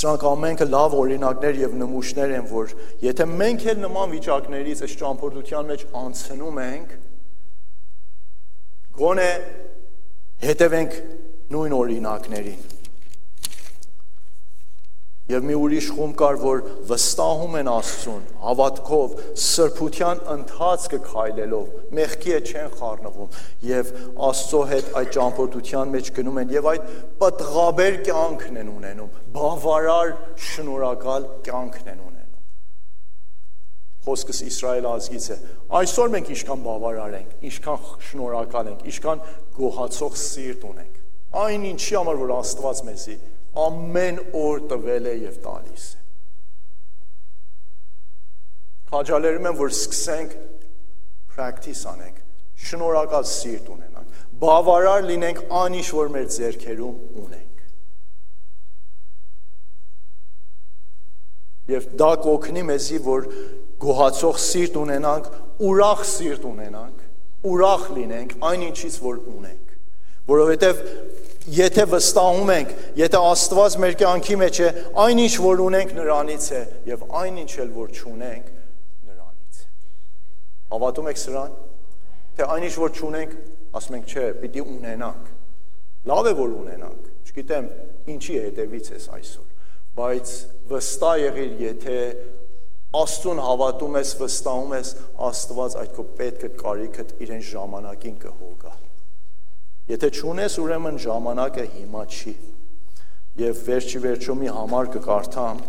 Սրանք 0.00 0.26
ամենքը 0.30 0.66
լավ 0.70 0.94
օրինակներ 0.96 1.60
եւ 1.60 1.76
նմուշներ 1.80 2.34
են, 2.38 2.44
որ 2.48 2.74
եթե 3.04 3.26
մենք 3.36 3.64
էլ 3.74 3.80
նման 3.84 4.12
վիճակներից 4.16 4.82
այս 4.86 4.96
ճամփորդության 5.00 5.70
մեջ 5.70 5.86
անցնում 6.00 6.60
ենք, 6.64 6.94
գոնե 9.00 9.30
հետևենք 10.46 11.00
նույն 11.52 11.76
օրինակներին 11.80 12.79
Եվ 15.30 15.44
մի 15.46 15.56
ուրիշ 15.60 15.88
խումբ 15.94 16.14
կար, 16.18 16.36
որ 16.42 16.60
վստահում 16.88 17.52
են 17.60 17.68
Աստծուն, 17.70 18.22
հավատքով, 18.42 19.12
սրբության 19.44 20.22
ընթացքը 20.34 20.98
քայլելով, 21.04 21.68
մեղքի 21.98 22.34
հետ 22.34 22.50
չեն 22.50 22.72
խառնվում 22.80 23.36
եւ 23.68 23.92
Աստծո 24.30 24.62
հետ 24.70 24.90
այդ 25.00 25.12
ճամփորդության 25.16 25.92
մեջ 25.94 26.10
գնում 26.18 26.40
են 26.42 26.54
եւ 26.56 26.70
այդ 26.72 26.90
պտղաբեր 27.20 27.98
կյանքն 28.10 28.60
են 28.64 28.72
ունենում, 28.74 29.14
բավարար 29.36 30.14
շնորհակալ 30.50 31.28
կյանքն 31.46 31.92
են 31.94 32.00
ունենում։ 32.10 32.18
Խոսքս 34.00 34.38
Իսրայել 34.50 34.86
ազգից 34.90 35.26
է։ 35.30 35.36
Այսօր 35.80 36.14
մենք 36.16 36.30
ինչքան 36.34 36.62
բավարար 36.64 37.16
ենք, 37.20 37.34
ինչքան 37.50 37.82
շնորհակալ 38.10 38.70
ենք, 38.70 38.86
ինչքան 38.90 39.26
գոհացող 39.60 40.16
սիրտ 40.24 40.64
ունենք։ 40.70 40.96
Այն 41.40 41.66
ինչի 41.70 41.98
համար 42.00 42.16
որ 42.24 42.32
Աստված 42.40 42.80
մեզի 42.88 43.16
ամեն 43.58 44.20
օր 44.36 44.62
տվել 44.70 45.08
է 45.10 45.14
եւ 45.24 45.40
տալիս 45.44 45.86
է։ 45.90 46.00
Քաջալերում 48.90 49.46
եմ, 49.50 49.58
որ 49.58 49.70
սկսենք 49.74 50.32
practice 51.30 51.84
անենք, 51.90 52.16
շնորհակալ 52.70 53.26
սիրտ 53.30 53.68
ունենանք, 53.74 54.24
բավարար 54.40 55.06
լինենք 55.10 55.42
անիշ, 55.60 55.92
որ 55.98 56.10
մեր 56.16 56.26
ձեռքերում 56.34 56.96
ունենք։ 57.24 57.62
Եվ 61.70 61.86
դա 62.02 62.10
կօգնի 62.24 62.64
մեզի, 62.70 62.98
որ 63.06 63.28
գոհացող 63.80 64.40
սիրտ 64.42 64.78
ունենանք, 64.80 65.30
ուրախ 65.70 66.02
սիրտ 66.10 66.46
ունենանք, 66.50 67.04
ուրախ 67.50 67.84
լինենք 67.96 68.34
այն 68.50 68.64
ինչից 68.70 68.96
որ 69.04 69.20
ունենք, 69.38 69.76
որովհետև 70.30 70.82
եթե 71.48 71.84
վստահում 71.88 72.50
ենք, 72.54 72.72
եթե 73.00 73.20
Աստված 73.30 73.76
մեր 73.80 73.94
կյանքի 74.00 74.36
մեջ 74.40 74.58
է, 74.60 74.70
այնինչ 75.04 75.32
որ 75.40 75.62
ունենք 75.64 75.94
նրանից 75.96 76.48
է 76.52 76.60
եւ 76.90 77.04
այնինչ 77.20 77.52
էլ 77.64 77.70
որ 77.76 77.94
չունենք 77.96 78.50
նրանից 79.08 79.60
է։ 79.60 79.68
Հավատում 80.74 81.08
եք 81.10 81.20
սրան։ 81.20 81.54
Թե 82.40 82.48
այնինչ 82.56 82.74
որ 82.80 82.92
չունենք, 83.00 83.32
ասում 83.80 83.96
ենք, 84.00 84.10
չէ, 84.10 84.26
պիտի 84.42 84.66
ունենանք։ 84.74 85.30
Լավ 86.10 86.28
է 86.30 86.34
որ 86.40 86.52
ունենանք։ 86.60 87.08
Չգիտեմ, 87.30 87.66
ինչի 88.10 88.36
հետևից 88.40 88.92
ես 88.94 89.08
այսօր, 89.16 89.48
բայց 90.00 90.36
վստահ 90.70 91.16
եղիր, 91.24 91.56
եթե 91.70 91.96
Աստծուն 93.00 93.38
հավատում 93.46 93.96
ես, 94.00 94.12
վստահում 94.18 94.72
ես, 94.74 94.88
Աստված 95.30 95.76
այդ 95.78 95.92
քո 95.94 96.04
պետքը 96.18 96.48
կարիքդ 96.58 97.12
իրեն 97.22 97.44
ժամանակին 97.46 98.16
կհոգա։ 98.24 98.72
Եթե 99.90 100.10
չունես, 100.14 100.56
ուրեմն 100.62 100.98
ժամանակը 101.02 101.64
հիմա 101.74 102.02
չի։ 102.06 102.34
Եվ 103.40 103.62
վերջի 103.66 104.02
վերջո 104.04 104.36
մի 104.38 104.52
համար 104.54 104.90
կկարդամ, 104.94 105.62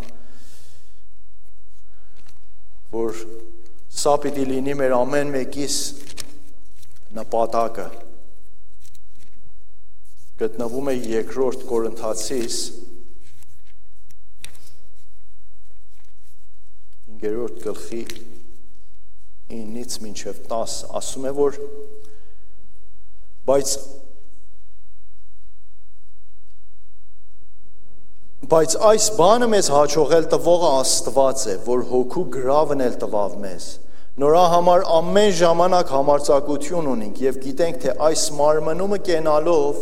որ 2.91 3.23
սա 4.01 4.13
պիտի 4.21 4.45
լինի 4.51 4.75
մեր 4.81 4.95
ամեն 4.99 5.33
մեկիս 5.37 5.79
նպատակը։ 7.17 7.87
Գտնվում 10.41 10.91
է 10.91 10.95
երկրորդ 11.15 11.65
Կորինթացիս 11.69 12.61
5-րդ 17.21 17.57
գլխի 17.61 18.01
9-ից 19.51 19.97
մինչև 20.01 20.37
10 20.49 20.77
ասում 20.97 21.25
է 21.29 21.33
որ 21.37 21.57
բայց 23.49 23.73
Բայց 28.51 28.73
այս 28.83 29.05
բանը 29.15 29.47
մեզ 29.47 29.67
հաջողել 29.71 30.25
տվողը 30.33 30.69
Աստված 30.81 31.43
է, 31.47 31.53
որ 31.63 31.83
հոգու 31.87 32.23
գրավն 32.33 32.81
էլ 32.83 32.97
տվավ 32.99 33.37
մեզ։ 33.45 33.67
Նորա 34.19 34.41
համար 34.51 34.83
ամեն 34.97 35.29
ժամանակ 35.37 35.93
համարցակություն 35.95 36.89
ունենք 36.91 37.21
եւ 37.23 37.37
գիտենք, 37.45 37.79
թե 37.85 37.93
այս 38.09 38.25
մարմնումը 38.41 38.99
կենալով 39.07 39.79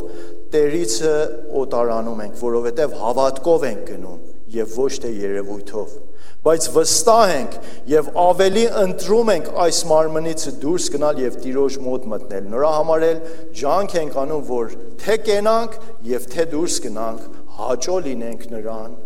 Տերիցը 0.54 1.16
օտարանում 1.64 2.22
ենք, 2.28 2.38
որովհետեւ 2.44 2.94
հավատքով 3.02 3.66
ենք 3.72 3.82
գնում 3.90 4.22
եւ 4.60 4.78
ոչ 4.84 4.94
թե 5.02 5.14
երևույթով 5.18 5.98
բայց 6.40 6.66
վստահ 6.72 7.32
ենք 7.34 7.56
եւ 7.92 8.14
ավելի 8.22 8.62
ընտրում 8.82 9.32
ենք 9.34 9.50
այս 9.66 9.80
մարմնից 9.90 10.46
դուրս 10.62 10.86
գնալ 10.94 11.20
եւ 11.26 11.36
Տիրոջ 11.44 11.78
մոտ 11.84 12.06
մտնել։ 12.14 12.46
Նրա 12.54 12.70
համար 12.78 13.06
էլ 13.10 13.20
ջանք 13.60 13.96
ենք 14.00 14.18
անում, 14.24 14.46
որ 14.48 14.78
թե 15.04 15.18
կենանք 15.26 15.76
եւ 16.14 16.30
թե 16.32 16.46
դուրս 16.54 16.78
գնանք, 16.86 17.26
հաճո 17.60 18.00
լինենք 18.08 18.48
նրան 18.54 18.98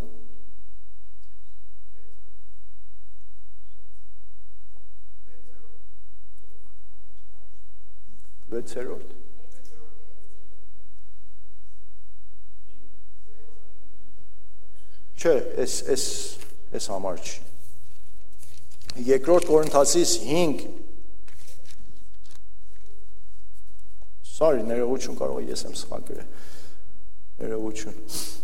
վեցերորդ 8.53 9.19
Չէ, 15.23 15.33
էս 15.63 15.73
էս 15.93 16.05
էս 16.75 16.85
համար 16.91 17.19
չի։ 17.23 17.37
Երկրորդ 19.07 19.45
Կորինթացիս 19.47 20.15
5 20.27 20.65
Sorry, 24.33 24.65
ներողություն 24.67 25.15
կարող 25.21 25.47
ես 25.47 25.63
եմ 25.69 25.77
սխալ 25.79 26.03
գրել։ 26.09 26.27
Ներողություն 27.39 28.42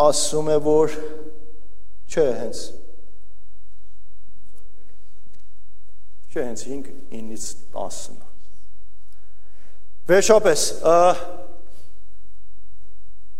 ասում 0.00 0.50
է, 0.50 0.56
որ 0.64 0.94
չէ, 2.10 2.26
հենց 2.40 2.62
չէ, 6.34 6.42
հենց 6.42 6.64
5-9-ից 6.66 7.48
10-ն։ 7.74 8.22
Վերջապես, 10.10 10.62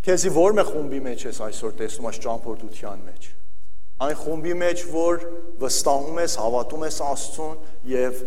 քեզի 0.05 0.31
ո՞րն 0.31 0.63
է 0.63 0.67
խումբի 0.69 1.01
մեջ 1.09 1.25
ես 1.27 1.41
այսօր 1.49 1.75
տեսնում 1.81 2.07
այս 2.11 2.21
ճամփորդության 2.25 3.03
մեջ։ 3.09 3.27
Այն 4.05 4.17
խումբի 4.21 4.55
մեջ, 4.59 4.85
որ 4.91 5.21
վստահում 5.61 6.17
ես, 6.23 6.33
հավատում 6.43 6.87
ես 6.87 6.97
Աստծուն 7.09 7.59
եւ 7.91 8.23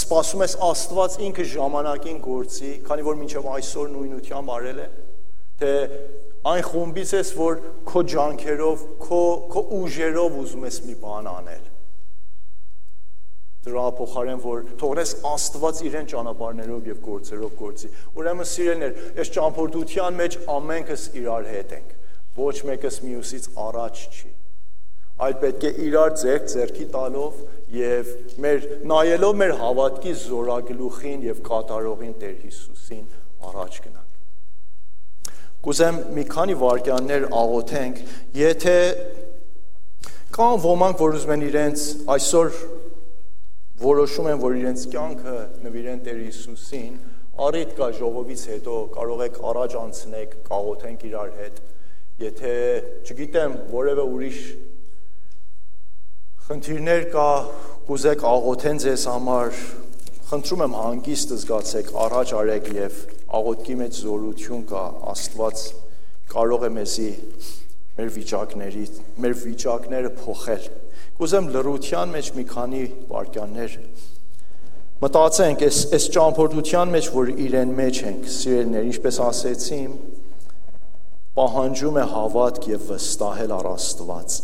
սպասում 0.00 0.44
ես 0.46 0.54
Աստված 0.66 1.16
ինքը 1.26 1.46
ժամանակին 1.54 2.20
գործի, 2.26 2.70
քանի 2.86 3.06
որ 3.08 3.18
մինչեւ 3.20 3.48
այսօր 3.54 3.90
նույնությամբ 3.96 4.52
արել 4.56 4.78
է, 4.80 4.86
թե 5.60 5.72
այն 6.50 6.62
խումբից 6.70 7.12
ես, 7.16 7.32
որ 7.36 7.58
քո 7.90 8.02
ջանքերով, 8.14 8.84
քո 9.04 9.20
քո 9.52 9.62
ուժերով 9.80 10.38
ուզում 10.40 10.66
ես 10.70 10.80
մի 10.86 10.96
բան 11.02 11.30
անել 11.34 11.68
դրա 13.60 13.86
փոխարեն 13.98 14.38
որ 14.40 14.60
թողնես 14.80 15.10
Աստված 15.30 15.80
իրեն 15.90 16.06
ճանապարհներով 16.14 16.86
եւ 16.90 17.00
գործերով 17.04 17.56
գործի։ 17.60 17.90
Ուրեմն 18.16 18.48
սիրելիներ, 18.54 18.94
այս 19.20 19.32
ճամփորդության 19.36 20.20
մեջ 20.22 20.38
ամենքս 20.56 21.08
իրար 21.20 21.48
հետ 21.52 21.74
ենք։ 21.76 21.96
Ոչ 22.40 22.56
մեկս 22.70 23.00
մյուսից 23.04 23.50
առաջ 23.68 24.04
չի 24.08 24.30
այլ 25.20 25.34
պետք 25.40 25.64
է 25.68 25.70
իրար 25.84 26.12
ձեռք 26.20 26.46
ձեռքի 26.54 26.86
տալով 26.94 27.40
եւ 27.76 28.12
մեր 28.44 28.68
նայելով 28.92 29.34
մեր 29.42 29.52
հավատքի 29.60 30.14
զորագլուխին 30.24 31.26
եւ 31.28 31.42
կատարողին 31.50 32.14
Տեր 32.22 32.38
Հիսուսին 32.46 33.04
առաջ 33.50 33.82
գնանք։ 33.84 34.09
Կուզեմ 35.60 35.96
մի 36.16 36.22
քանի 36.30 36.54
վարքյաններ 36.60 37.24
աղոթենք, 37.36 37.98
եթե 38.40 38.76
կան 40.32 40.62
ոմանք, 40.64 41.00
որ 41.02 41.16
ուզում 41.18 41.32
են 41.34 41.42
իրենց 41.50 41.82
այսօր 42.14 42.54
որոշում 43.80 44.28
են, 44.30 44.40
որ 44.40 44.56
իրենց 44.60 44.86
կյանքը 44.92 45.34
նվիրեն 45.64 46.00
Տեր 46.04 46.18
Հիսուսին, 46.20 46.96
առիթ 47.40 47.70
կա 47.78 47.86
ժողովից 47.96 48.42
հետո 48.50 48.74
կարող 48.96 49.22
եք 49.26 49.38
առաջ 49.50 49.76
անցնեք, 49.80 50.34
կաղոթենք 50.48 51.04
իրար 51.10 51.30
հետ։ 51.40 51.60
Եթե, 52.20 52.52
չգիտեմ, 53.08 53.54
որևէ 53.72 54.04
ուրիշ 54.16 54.40
խնդիրներ 56.48 57.06
կա, 57.14 57.30
կուզեք 57.88 58.26
աղոթեն 58.30 58.82
ձեզ 58.84 59.06
համար, 59.12 59.62
խնդրում 60.28 60.64
եմ 60.66 60.76
հանգիստ 60.80 61.34
զգացեք, 61.40 61.92
առաջ 62.04 62.34
արեք 62.40 62.70
եւ 62.76 63.00
աղոթքի 63.38 63.76
մեջ 63.80 63.98
զորություն 64.04 64.62
կա, 64.70 64.84
Աստված 65.10 65.64
կարող 66.30 66.66
է 66.66 66.70
մեզի 66.76 67.10
մեր 67.98 68.12
վիճակների, 68.16 68.84
մեր 69.22 69.34
վիճակները 69.44 70.12
փոխել։ 70.20 70.70
Կուզեմ 71.20 71.50
լրության 71.54 72.14
մեջ 72.16 72.30
մի 72.38 72.44
քանի 72.50 72.82
վարքյաններ 73.10 73.76
մտածենք 75.00 75.62
այս 75.64 75.76
այս 75.96 76.06
ճամփորդության 76.12 76.90
մեջ, 76.92 77.06
որ 77.14 77.30
իրեն 77.46 77.70
մեջ 77.78 78.00
ենք, 78.10 78.26
սիրելիներ, 78.34 78.88
ինչպես 78.90 79.18
ասեցի, 79.26 79.78
պահանջում 81.38 82.00
է 82.02 82.04
հավատք 82.10 82.66
եւ 82.74 82.84
վստահել 82.90 83.54
առ 83.56 83.68
Աստված։ 83.70 84.36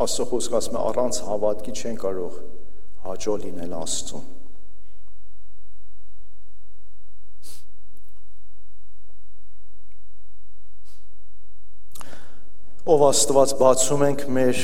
Աստծո 0.00 0.24
խոսքը 0.30 0.56
ասում 0.56 0.76
է 0.78 0.82
առանց 0.90 1.16
հավատքի 1.26 1.72
չեն 1.76 1.96
կարող 2.00 2.36
հաջող 3.04 3.42
լինել 3.42 3.74
Աստծուն։ 3.80 4.28
Ով 12.90 13.04
Աստված 13.10 13.52
բացում 13.60 14.06
ենք 14.06 14.24
մեր 14.40 14.62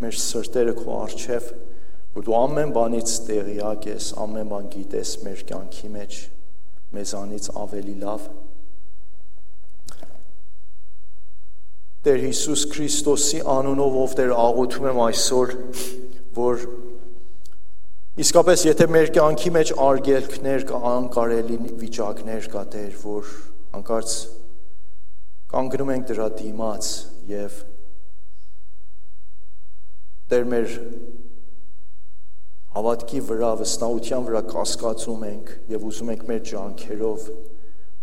մեր 0.00 0.16
սրտերը 0.20 0.72
քո 0.80 0.96
արչև, 1.02 1.50
որ 2.16 2.24
դու 2.24 2.34
ամեն 2.38 2.72
բանից 2.74 3.12
տեղյակ 3.28 3.86
ես, 3.90 4.08
ամեն 4.24 4.50
բան 4.50 4.72
գիտես 4.72 5.12
մեր 5.26 5.44
կյանքի 5.52 5.92
մեջ, 5.94 6.18
մեզանից 6.96 7.52
ավելի 7.66 7.94
լավ 8.00 8.26
Տեր 12.04 12.18
Հիսուս 12.20 12.62
Քրիստոսի 12.68 13.38
անունով 13.48 13.94
ով 13.96 14.14
Տեր 14.18 14.32
աղոթում 14.36 14.86
եմ 14.90 14.98
այսօր, 15.06 15.52
որ 16.36 16.64
իսկապես 18.20 18.64
եթե 18.68 18.86
մեր 18.92 19.12
կյանքի 19.14 19.52
մեջ 19.54 19.72
արգելքներ 19.86 20.66
կա, 20.68 20.80
անկարելի 20.90 21.56
վիճակներ 21.80 22.48
կա 22.52 22.64
Տեր, 22.74 22.90
որ 23.00 23.30
անկարծ 23.80 24.18
կանգնում 25.54 25.94
ենք 25.94 26.06
դրա 26.12 26.28
դիմաց 26.42 26.90
եւ 27.32 27.56
Տեր 30.28 30.46
մեր 30.52 30.78
հավատքի 32.76 33.26
վրա, 33.32 33.54
վստահության 33.64 34.28
վրա 34.28 34.44
կասկածում 34.52 35.28
ենք 35.30 35.56
եւ 35.72 35.88
ուզում 35.88 36.14
ենք 36.18 36.28
մեր 36.34 36.46
ջանքերով, 36.52 37.28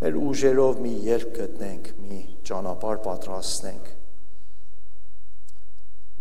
մեր 0.01 0.21
ուժերով 0.25 0.85
մի 0.87 0.97
ելք 1.11 1.33
գտնենք, 1.37 1.89
մի 2.01 2.21
ճանապարհ 2.51 3.01
պատրաստենք։ 3.07 3.89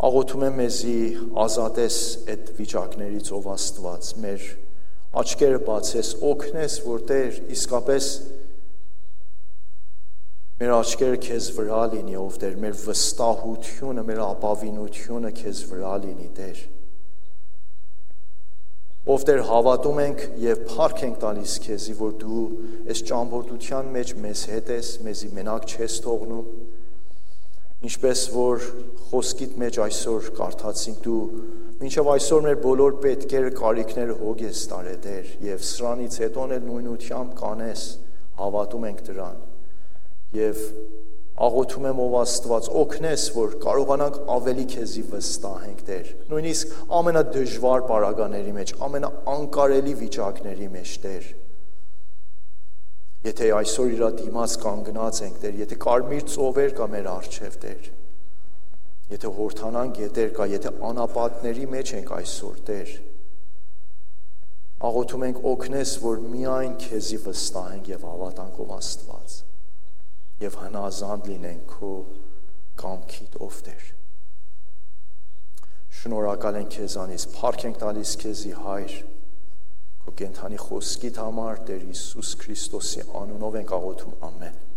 Աղոթում 0.00 0.44
եմ 0.46 0.58
մեզի 0.62 0.96
ազատես 1.44 1.96
այդ 2.32 2.50
վիճակներից 2.56 3.30
ով 3.36 3.48
Աստված, 3.52 4.10
մեր 4.24 4.46
աչքերը 5.20 5.60
բացես, 5.66 6.12
օգնես, 6.30 6.76
որ 6.86 7.06
Տեր 7.10 7.40
իսկապես 7.58 8.10
մեր 10.60 10.74
աչքերը 10.80 11.22
քեզ 11.26 11.52
վրա 11.58 11.84
լինի, 11.94 12.18
ով 12.20 12.40
Տեր, 12.40 12.58
մեր 12.64 12.76
վստահությունը, 12.86 14.04
մեր 14.10 14.26
ապավինությունը 14.30 15.32
քեզ 15.40 15.64
վրա 15.70 15.94
լինի, 16.06 16.28
Տեր։ 16.40 16.60
Ով 16.64 16.79
Տեր 19.00 19.40
հավատում 19.48 19.98
ենք 20.00 20.26
եւ 20.42 20.58
փառք 20.70 20.98
ենք 21.06 21.16
տալիս 21.22 21.54
քեզի, 21.64 21.94
որ 22.00 22.10
դու 22.20 22.42
այս 22.92 23.00
ճամփորդության 23.10 23.88
մեջ 23.94 24.12
մեզ 24.24 24.42
հետ 24.50 24.72
ես, 24.76 24.90
մեզի 25.06 25.30
մենակ 25.38 25.70
չես 25.70 25.94
թողնում 26.04 26.50
Ինչպես 27.80 28.22
որ 28.34 28.64
խոսքիդ 29.08 29.52
մեջ 29.60 29.76
այսօր 29.80 30.26
կարդացինք 30.36 30.98
դու 31.06 31.20
մինչև 31.80 32.08
այսօր 32.12 32.42
մեր 32.44 32.58
բոլոր 32.60 32.96
պետքերը 33.04 33.52
կարիքները 33.56 34.16
հոգ 34.18 34.42
ես 34.44 34.64
տարել 34.72 34.98
դեր 35.06 35.30
եւ 35.46 35.62
սրանից 35.64 36.18
հետո 36.20 36.44
էլ 36.56 36.66
նույնությամբ 36.66 37.32
կանես 37.40 37.84
հավատում 38.42 38.84
ենք 38.90 39.00
դրան 39.06 39.40
եւ 40.36 40.60
աղոթում 41.40 41.86
եմ 41.88 42.00
ով 42.04 42.14
Աստված 42.20 42.66
օգնես 42.80 43.22
որ 43.32 43.54
կարողանանք 43.64 44.16
ավելի 44.34 44.64
քեզի 44.74 45.04
վստահենք 45.12 45.84
դեր 45.90 46.10
նույնիսկ 46.32 46.74
ամենադժվար 47.00 47.84
պարագաների 47.90 48.56
մեջ 48.56 48.72
ամենաանկարելի 48.88 49.94
վիճակների 50.00 50.68
մեջ 50.74 50.96
դեր 51.06 51.30
Եթե 53.20 53.48
այսօր 53.52 53.90
իրա 53.92 54.06
դիմաց 54.16 54.52
կանգնած 54.62 55.18
ենք, 55.26 55.34
Տեր, 55.42 55.56
եթե 55.60 55.76
կարմիր 55.84 56.22
ծովեր 56.34 56.70
կա 56.78 56.86
մեր 56.94 57.08
առջև, 57.10 57.58
Տեր, 57.64 57.90
եթե 59.12 59.32
հորթանան 59.40 59.92
գետեր 59.98 60.32
կա, 60.38 60.46
եթե 60.54 60.72
անապատների 60.88 61.66
մեջ 61.74 61.92
ենք 61.98 62.14
այսօր, 62.16 62.56
Տեր, 62.70 62.94
աղոթում 64.88 65.28
ենք 65.28 65.44
օգնես, 65.52 65.94
որ 66.06 66.24
միայն 66.32 66.74
քեզի 66.80 67.20
վստահենք 67.28 67.92
եւ 67.92 68.08
հավատանք 68.08 68.64
ով 68.64 68.74
Աստված 68.80 69.38
եւ 70.40 70.56
հնազանդ 70.62 71.30
լինենք 71.30 71.74
քո 71.74 71.90
կամքիդ 72.80 73.36
ով 73.44 73.60
Տեր։ 73.66 73.90
Շնորհակալ 76.00 76.58
ենք 76.62 76.74
քեզանից, 76.78 77.26
փառք 77.36 77.66
ենք 77.68 77.80
տալիս 77.84 78.16
քեզի 78.24 78.56
Հայր 78.64 78.96
քո 80.00 80.16
կենթանի 80.22 80.64
խոսքիդ 80.64 81.20
համար 81.20 81.62
Տեր 81.68 81.86
Հիսուս 81.90 82.34
Քրիստոսի 82.40 83.06
անունով 83.20 83.60
ենք 83.60 83.74
աղոթում 83.80 84.18
ամեն 84.30 84.69